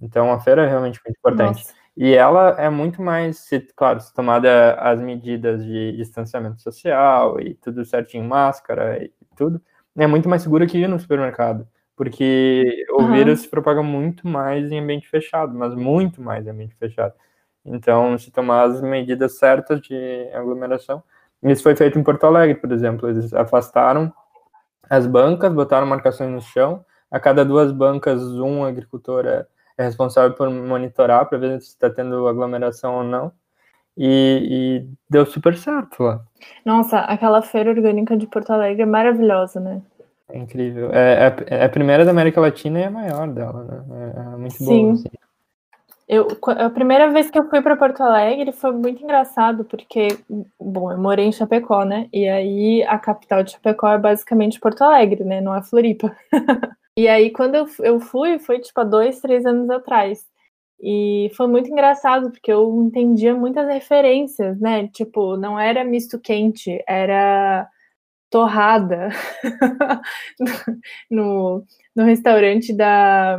[0.00, 1.58] Então, a feira é realmente muito importante.
[1.58, 1.74] Nossa.
[1.96, 7.54] E ela é muito mais, se, claro, se tomada as medidas de distanciamento social e
[7.54, 9.60] tudo certinho, máscara e tudo,
[9.96, 11.68] é muito mais segura que ir no supermercado.
[11.94, 13.12] Porque o uhum.
[13.12, 17.12] vírus se propaga muito mais em ambiente fechado, mas muito mais em ambiente fechado.
[17.62, 21.02] Então, se tomar as medidas certas de aglomeração,
[21.42, 24.12] isso foi feito em Porto Alegre, por exemplo, eles afastaram
[24.88, 29.46] as bancas, botaram marcações no chão, a cada duas bancas, um agricultor é
[29.80, 33.32] é responsável por monitorar para ver se está tendo aglomeração ou não.
[33.96, 36.20] E, e, deu super certo lá.
[36.64, 39.80] Nossa, aquela feira orgânica de Porto Alegre é maravilhosa, né?
[40.28, 40.90] É incrível.
[40.92, 44.14] É, é, é a primeira da América Latina e a maior dela, né?
[44.14, 44.82] É, é muito Sim.
[44.82, 44.92] boa.
[44.92, 45.10] Assim.
[46.12, 46.26] Eu,
[46.58, 50.08] a primeira vez que eu fui para Porto Alegre foi muito engraçado, porque,
[50.58, 52.08] bom, eu morei em Chapecó, né?
[52.12, 55.40] E aí a capital de Chapecó é basicamente Porto Alegre, né?
[55.40, 56.14] Não é Floripa.
[56.98, 60.26] E aí, quando eu, eu fui, foi tipo há dois, três anos atrás.
[60.82, 64.88] E foi muito engraçado, porque eu entendia muitas referências, né?
[64.88, 67.66] Tipo, não era misto quente, era
[68.28, 69.10] torrada
[71.10, 71.64] no,
[71.96, 73.38] no restaurante da,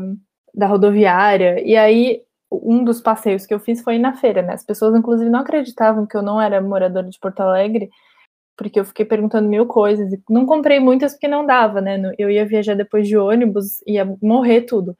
[0.55, 1.61] da rodoviária.
[1.63, 4.53] E aí, um dos passeios que eu fiz foi na feira, né?
[4.53, 7.89] As pessoas, inclusive, não acreditavam que eu não era moradora de Porto Alegre
[8.57, 10.13] porque eu fiquei perguntando mil coisas.
[10.13, 11.99] E não comprei muitas porque não dava, né?
[12.17, 14.95] Eu ia viajar depois de ônibus, ia morrer tudo.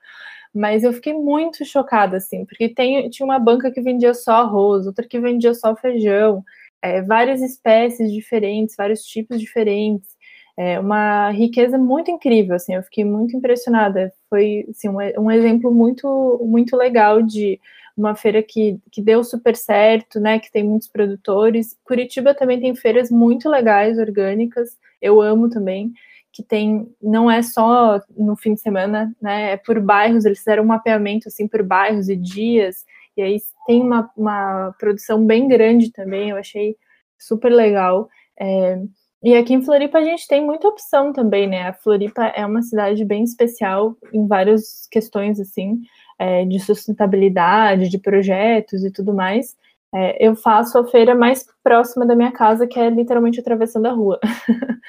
[0.53, 4.87] Mas eu fiquei muito chocada, assim, porque tem, tinha uma banca que vendia só arroz,
[4.87, 6.43] outra que vendia só feijão,
[6.81, 10.09] é, várias espécies diferentes, vários tipos diferentes.
[10.57, 14.11] É uma riqueza muito incrível, assim, eu fiquei muito impressionada.
[14.29, 17.59] Foi assim, um, um exemplo muito, muito legal de
[17.97, 20.39] uma feira que, que deu super certo, né?
[20.39, 21.77] Que tem muitos produtores.
[21.83, 24.77] Curitiba também tem feiras muito legais, orgânicas.
[25.01, 25.93] Eu amo também.
[26.33, 29.51] Que tem, não é só no fim de semana, né?
[29.53, 32.85] É por bairros, eles fizeram um mapeamento assim por bairros e dias,
[33.17, 33.37] e aí
[33.67, 36.77] tem uma, uma produção bem grande também, eu achei
[37.19, 38.09] super legal.
[38.39, 38.81] É,
[39.23, 41.69] e aqui em Floripa a gente tem muita opção também, né?
[41.69, 45.81] A Floripa é uma cidade bem especial em várias questões, assim
[46.21, 49.55] é, de sustentabilidade, de projetos e tudo mais,
[49.93, 53.91] é, eu faço a feira mais próxima da minha casa, que é literalmente atravessando a
[53.91, 54.19] rua.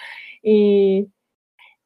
[0.45, 1.09] e,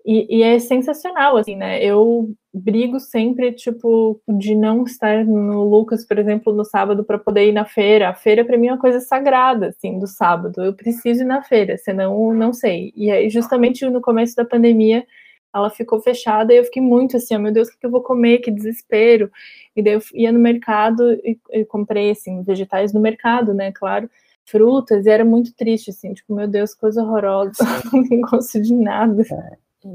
[0.04, 1.82] e, e, é sensacional, assim, né?
[1.82, 7.48] Eu brigo sempre, tipo, de não estar no Lucas, por exemplo, no sábado para poder
[7.48, 8.08] ir na feira.
[8.08, 10.62] A feira, para mim, é uma coisa sagrada, assim, do sábado.
[10.62, 12.92] Eu preciso ir na feira, senão não sei.
[12.96, 15.06] E aí, justamente no começo da pandemia,
[15.54, 18.02] ela ficou fechada e eu fiquei muito assim, oh, meu Deus, o que eu vou
[18.02, 18.38] comer?
[18.38, 19.30] Que desespero.
[19.74, 24.08] E daí eu ia no mercado e, e comprei, assim, vegetais no mercado, né, claro,
[24.44, 27.52] frutas, e era muito triste, assim, tipo, meu Deus, coisa horrorosa,
[27.92, 29.24] não gosto de nada.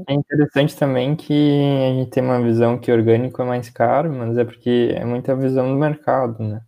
[0.08, 4.36] É interessante também que a gente tem uma visão que orgânico é mais caro, mas
[4.36, 6.62] é porque é muita visão do mercado, né?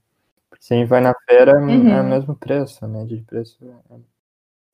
[0.50, 1.88] Porque se a gente vai na feira, uhum.
[1.88, 3.96] é o mesmo preço, a média de preço é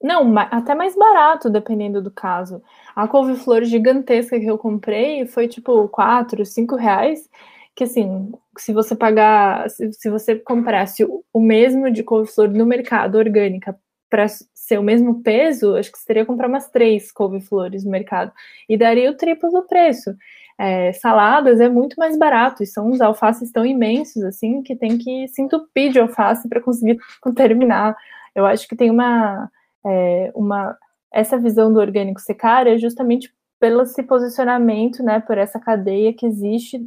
[0.02, 2.62] não, até mais barato, dependendo do caso.
[2.96, 7.28] A couve-flor gigantesca que eu comprei foi tipo 4, 5 reais.
[7.74, 13.16] Que assim, se você pagar, se, se você comprasse o, mesmo de couve-flor no mercado
[13.18, 13.78] orgânica
[14.08, 14.26] para
[14.70, 18.32] ser o mesmo peso, acho que você teria que comprar umas três couve-flores no mercado.
[18.68, 20.14] E daria o triplo do preço.
[20.56, 24.96] É, saladas é muito mais barato, e são uns alfaces tão imensos assim que tem
[24.98, 26.98] que se entupir de alface para conseguir
[27.34, 27.96] terminar.
[28.34, 29.50] Eu acho que tem uma
[29.84, 30.76] é, uma
[31.12, 36.26] essa visão do orgânico ser é justamente pelo esse posicionamento, né, por essa cadeia que
[36.26, 36.80] existe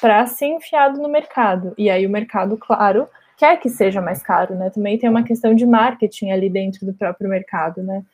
[0.00, 1.74] para ser enfiado no mercado.
[1.76, 3.08] E aí o mercado, claro,
[3.40, 4.68] quer que seja mais caro, né?
[4.68, 8.04] Também tem uma questão de marketing ali dentro do próprio mercado, né?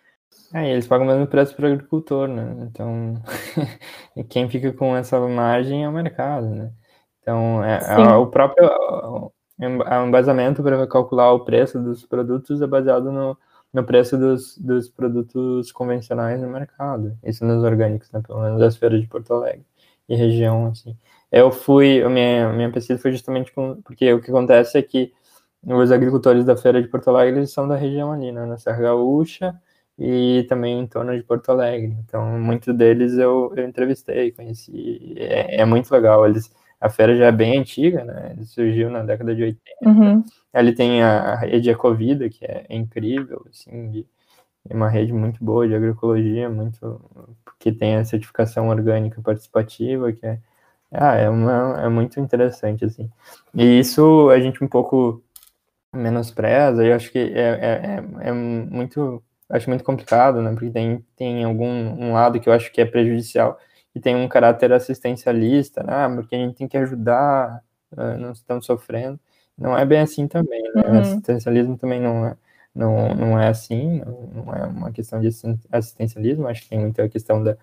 [0.55, 2.69] É, eles pagam o mesmo preço para o agricultor, né?
[2.71, 3.15] Então,
[4.31, 6.71] quem fica com essa margem é o mercado, né?
[7.21, 8.71] Então, é, é o próprio
[9.59, 13.37] o embasamento para calcular o preço dos produtos é baseado no,
[13.73, 17.19] no preço dos, dos produtos convencionais no mercado.
[17.25, 18.23] Isso nos orgânicos, né?
[18.25, 19.67] Pelo menos das feiras de Porto Alegre
[20.09, 20.97] e região, assim.
[21.31, 25.13] Eu fui, a minha, minha pesquisa foi justamente com, porque o que acontece é que
[25.65, 28.47] os agricultores da feira de Porto Alegre eles são da região ali, né?
[28.47, 29.55] Na Serra Gaúcha
[29.99, 31.97] e também em torno de Porto Alegre.
[32.05, 35.15] Então, muitos deles eu, eu entrevistei, conheci.
[35.17, 36.27] É, é muito legal.
[36.27, 36.51] Eles
[36.81, 38.33] a feira já é bem antiga, né?
[38.33, 39.61] Ele surgiu na década de 80.
[39.83, 40.25] Uhum.
[40.53, 44.07] Ali tem a, a rede Ecovida, que é, incrível, assim, de,
[44.71, 47.01] uma rede muito boa de agroecologia, muito
[47.59, 50.39] que tem a certificação orgânica participativa, que é
[50.93, 53.11] Ah, é, uma, é muito interessante, assim.
[53.55, 55.23] E isso a gente um pouco
[55.93, 61.05] menospreza, eu acho que é, é, é, é muito, acho muito complicado, né, porque tem,
[61.17, 63.59] tem algum um lado que eu acho que é prejudicial,
[63.95, 67.63] e tem um caráter assistencialista, né, ah, porque a gente tem que ajudar,
[67.93, 69.19] uh, não estamos sofrendo.
[69.57, 70.83] Não é bem assim também, né?
[70.87, 71.01] Uhum.
[71.01, 72.37] Assistencialismo também não é,
[72.75, 75.29] não, não é assim, não é uma questão de
[75.73, 77.57] assistencialismo, acho que tem muita questão da.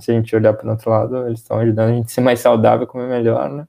[0.00, 2.20] Se a gente olhar para o outro lado, eles estão ajudando a gente a ser
[2.20, 3.66] mais saudável, comer melhor, né?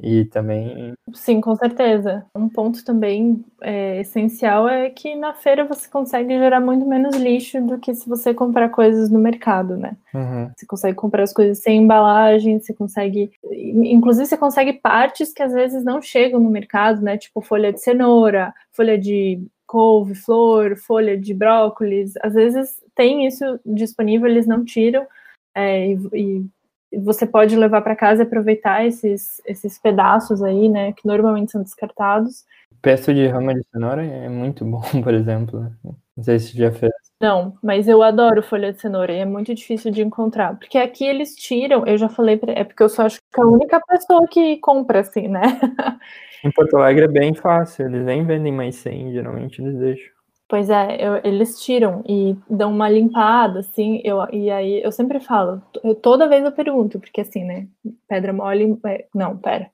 [0.00, 0.92] E também.
[1.12, 2.26] Sim, com certeza.
[2.34, 7.60] Um ponto também é, essencial é que na feira você consegue gerar muito menos lixo
[7.60, 9.96] do que se você comprar coisas no mercado, né?
[10.12, 10.50] Uhum.
[10.56, 13.30] Você consegue comprar as coisas sem embalagem, você consegue.
[13.52, 17.16] Inclusive, você consegue partes que às vezes não chegam no mercado, né?
[17.16, 22.14] Tipo folha de cenoura, folha de couve, flor, folha de brócolis.
[22.22, 25.06] Às vezes tem isso disponível, eles não tiram.
[25.54, 26.46] É, e,
[26.92, 31.52] e você pode levar para casa e aproveitar esses, esses pedaços aí, né, que normalmente
[31.52, 32.44] são descartados.
[32.80, 35.72] Pesto de rama de cenoura é muito bom, por exemplo.
[36.16, 36.92] Não sei se já fez.
[37.20, 40.58] Não, mas eu adoro folha de cenoura e é muito difícil de encontrar.
[40.58, 43.42] Porque aqui eles tiram, eu já falei, pra, é porque eu só acho que é
[43.42, 45.40] a única pessoa que compra assim, né?
[46.44, 50.12] Em Porto Alegre é bem fácil, eles nem vendem mais 100, geralmente eles deixam.
[50.46, 55.18] Pois é, eu, eles tiram e dão uma limpada, assim, eu, e aí eu sempre
[55.18, 57.66] falo, eu, toda vez eu pergunto, porque assim, né,
[58.06, 59.70] pedra mole, é, não, pera,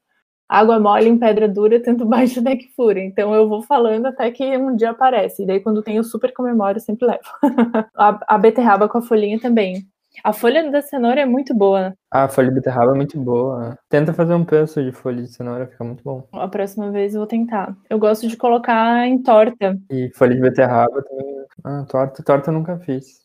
[0.51, 4.31] água mole em pedra dura, tanto baixo até que fura, então eu vou falando até
[4.31, 7.21] que um dia aparece, e daí quando tem o super comemoro eu sempre levo.
[7.97, 9.87] a, a beterraba com a folhinha também,
[10.25, 11.95] a folha da cenoura é muito boa.
[12.11, 13.79] A folha de beterraba é muito boa.
[13.89, 16.27] Tenta fazer um peso de folha de cenoura, fica muito bom.
[16.33, 17.75] A próxima vez eu vou tentar.
[17.89, 19.79] Eu gosto de colocar em torta.
[19.89, 21.47] E folha de beterraba também.
[21.65, 23.21] Ah, torta, torta eu nunca fiz.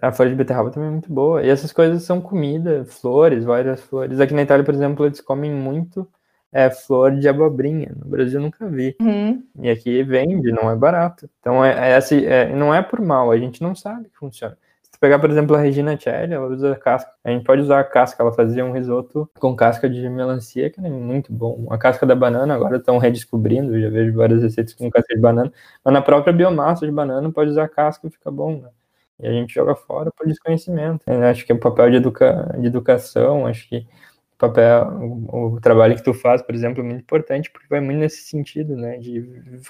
[0.00, 1.42] A folha de beterraba também é muito boa.
[1.42, 4.20] E essas coisas são comida, flores, várias flores.
[4.20, 6.08] Aqui na Itália, por exemplo, eles comem muito
[6.52, 7.92] é, flor de abobrinha.
[7.96, 8.96] No Brasil nunca vi.
[9.00, 9.42] Uhum.
[9.60, 11.28] E aqui vende, não é barato.
[11.40, 14.56] Então é, é, assim, é, não é por mal, a gente não sabe que funciona
[15.04, 17.12] pegar, por exemplo, a Regina Celli, ela usa casca.
[17.22, 20.80] A gente pode usar a casca, ela fazia um risoto com casca de melancia, que
[20.80, 21.66] é muito bom.
[21.68, 25.52] A casca da banana, agora estão redescobrindo, já vejo várias receitas com casca de banana.
[25.84, 28.70] Mas na própria biomassa de banana, pode usar casca e fica bom, né?
[29.20, 31.04] E a gente joga fora por desconhecimento.
[31.06, 32.56] Eu acho que é o papel de, educa...
[32.58, 33.86] de educação, acho que
[34.34, 34.88] o papel,
[35.28, 38.24] o, o, trabalho que tu faz, por exemplo, é muito importante, porque vai muito nesse
[38.24, 38.98] sentido, né?
[38.98, 39.24] De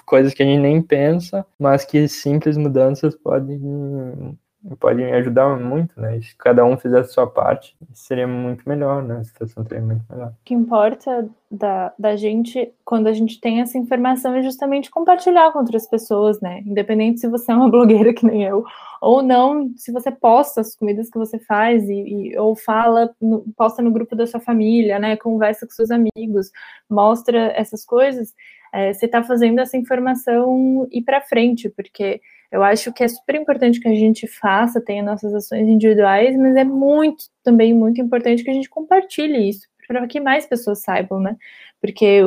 [0.05, 4.37] coisas que a gente nem pensa, mas que simples mudanças podem
[4.79, 6.19] pode me ajudar muito, né?
[6.21, 9.17] Se cada um fizesse a sua parte, seria muito melhor, né?
[9.17, 10.29] A situação seria muito melhor.
[10.29, 15.51] O que importa da, da gente, quando a gente tem essa informação, é justamente compartilhar
[15.51, 16.63] com outras pessoas, né?
[16.65, 18.63] Independente se você é uma blogueira que nem eu,
[19.01, 23.45] ou não, se você posta as comidas que você faz, e, e ou fala, no,
[23.55, 25.15] posta no grupo da sua família, né?
[25.15, 26.51] Conversa com seus amigos,
[26.89, 28.33] mostra essas coisas,
[28.73, 32.19] é, você está fazendo essa informação ir para frente, porque
[32.51, 36.55] eu acho que é super importante que a gente faça, tenha nossas ações individuais, mas
[36.55, 41.19] é muito, também muito importante que a gente compartilhe isso, para que mais pessoas saibam,
[41.19, 41.35] né?
[41.81, 42.21] Porque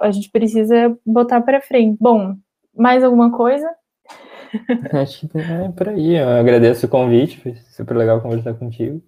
[0.00, 1.96] a gente precisa botar para frente.
[2.00, 2.36] Bom,
[2.74, 3.68] mais alguma coisa?
[4.92, 6.16] Acho que é por aí.
[6.16, 9.02] Eu agradeço o convite, foi super legal conversar contigo.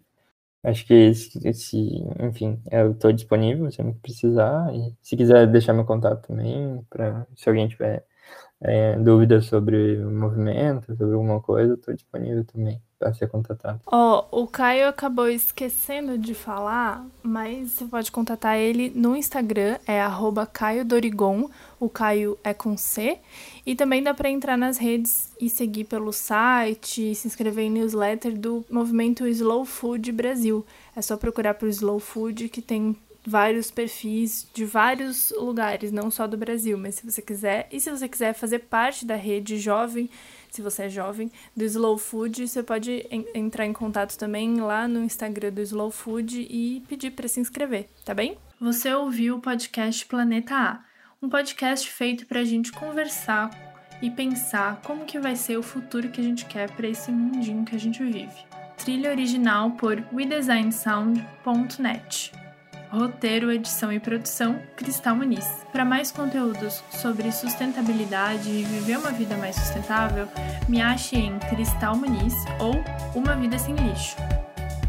[0.62, 4.74] Acho que, se, enfim, eu estou disponível sempre que precisar.
[4.74, 8.04] E se quiser deixar meu contato também, para se alguém tiver
[8.60, 13.80] é, dúvidas sobre o movimento, sobre alguma coisa, estou disponível também para ser contatado.
[13.86, 19.78] Ó, oh, o Caio acabou esquecendo de falar, mas você pode contatar ele no Instagram,
[19.86, 20.00] é
[20.52, 21.48] Caio Dorigon,
[21.78, 23.18] o Caio é com C,
[23.64, 28.36] e também dá para entrar nas redes e seguir pelo site, se inscrever em newsletter
[28.36, 30.66] do movimento Slow Food Brasil.
[30.96, 32.96] É só procurar por Slow Food que tem
[33.28, 37.90] vários perfis de vários lugares, não só do Brasil, mas se você quiser, e se
[37.90, 40.08] você quiser fazer parte da rede jovem,
[40.50, 44.88] se você é jovem, do Slow Food, você pode en entrar em contato também lá
[44.88, 48.38] no Instagram do Slow Food e pedir para se inscrever, tá bem?
[48.60, 50.80] Você ouviu o podcast Planeta A,
[51.22, 53.50] um podcast feito para a gente conversar
[54.00, 57.64] e pensar como que vai ser o futuro que a gente quer para esse mundinho
[57.64, 58.48] que a gente vive.
[58.76, 62.47] Trilha original por WeDesignSound.net.
[62.90, 65.46] Roteiro, edição e produção, Cristal Muniz.
[65.70, 70.26] Para mais conteúdos sobre sustentabilidade e viver uma vida mais sustentável,
[70.68, 72.74] me ache em Cristal Muniz ou
[73.14, 74.16] Uma Vida Sem Lixo.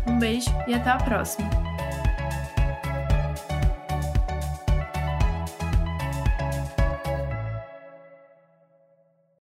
[0.07, 1.68] Um beijo e até a próxima!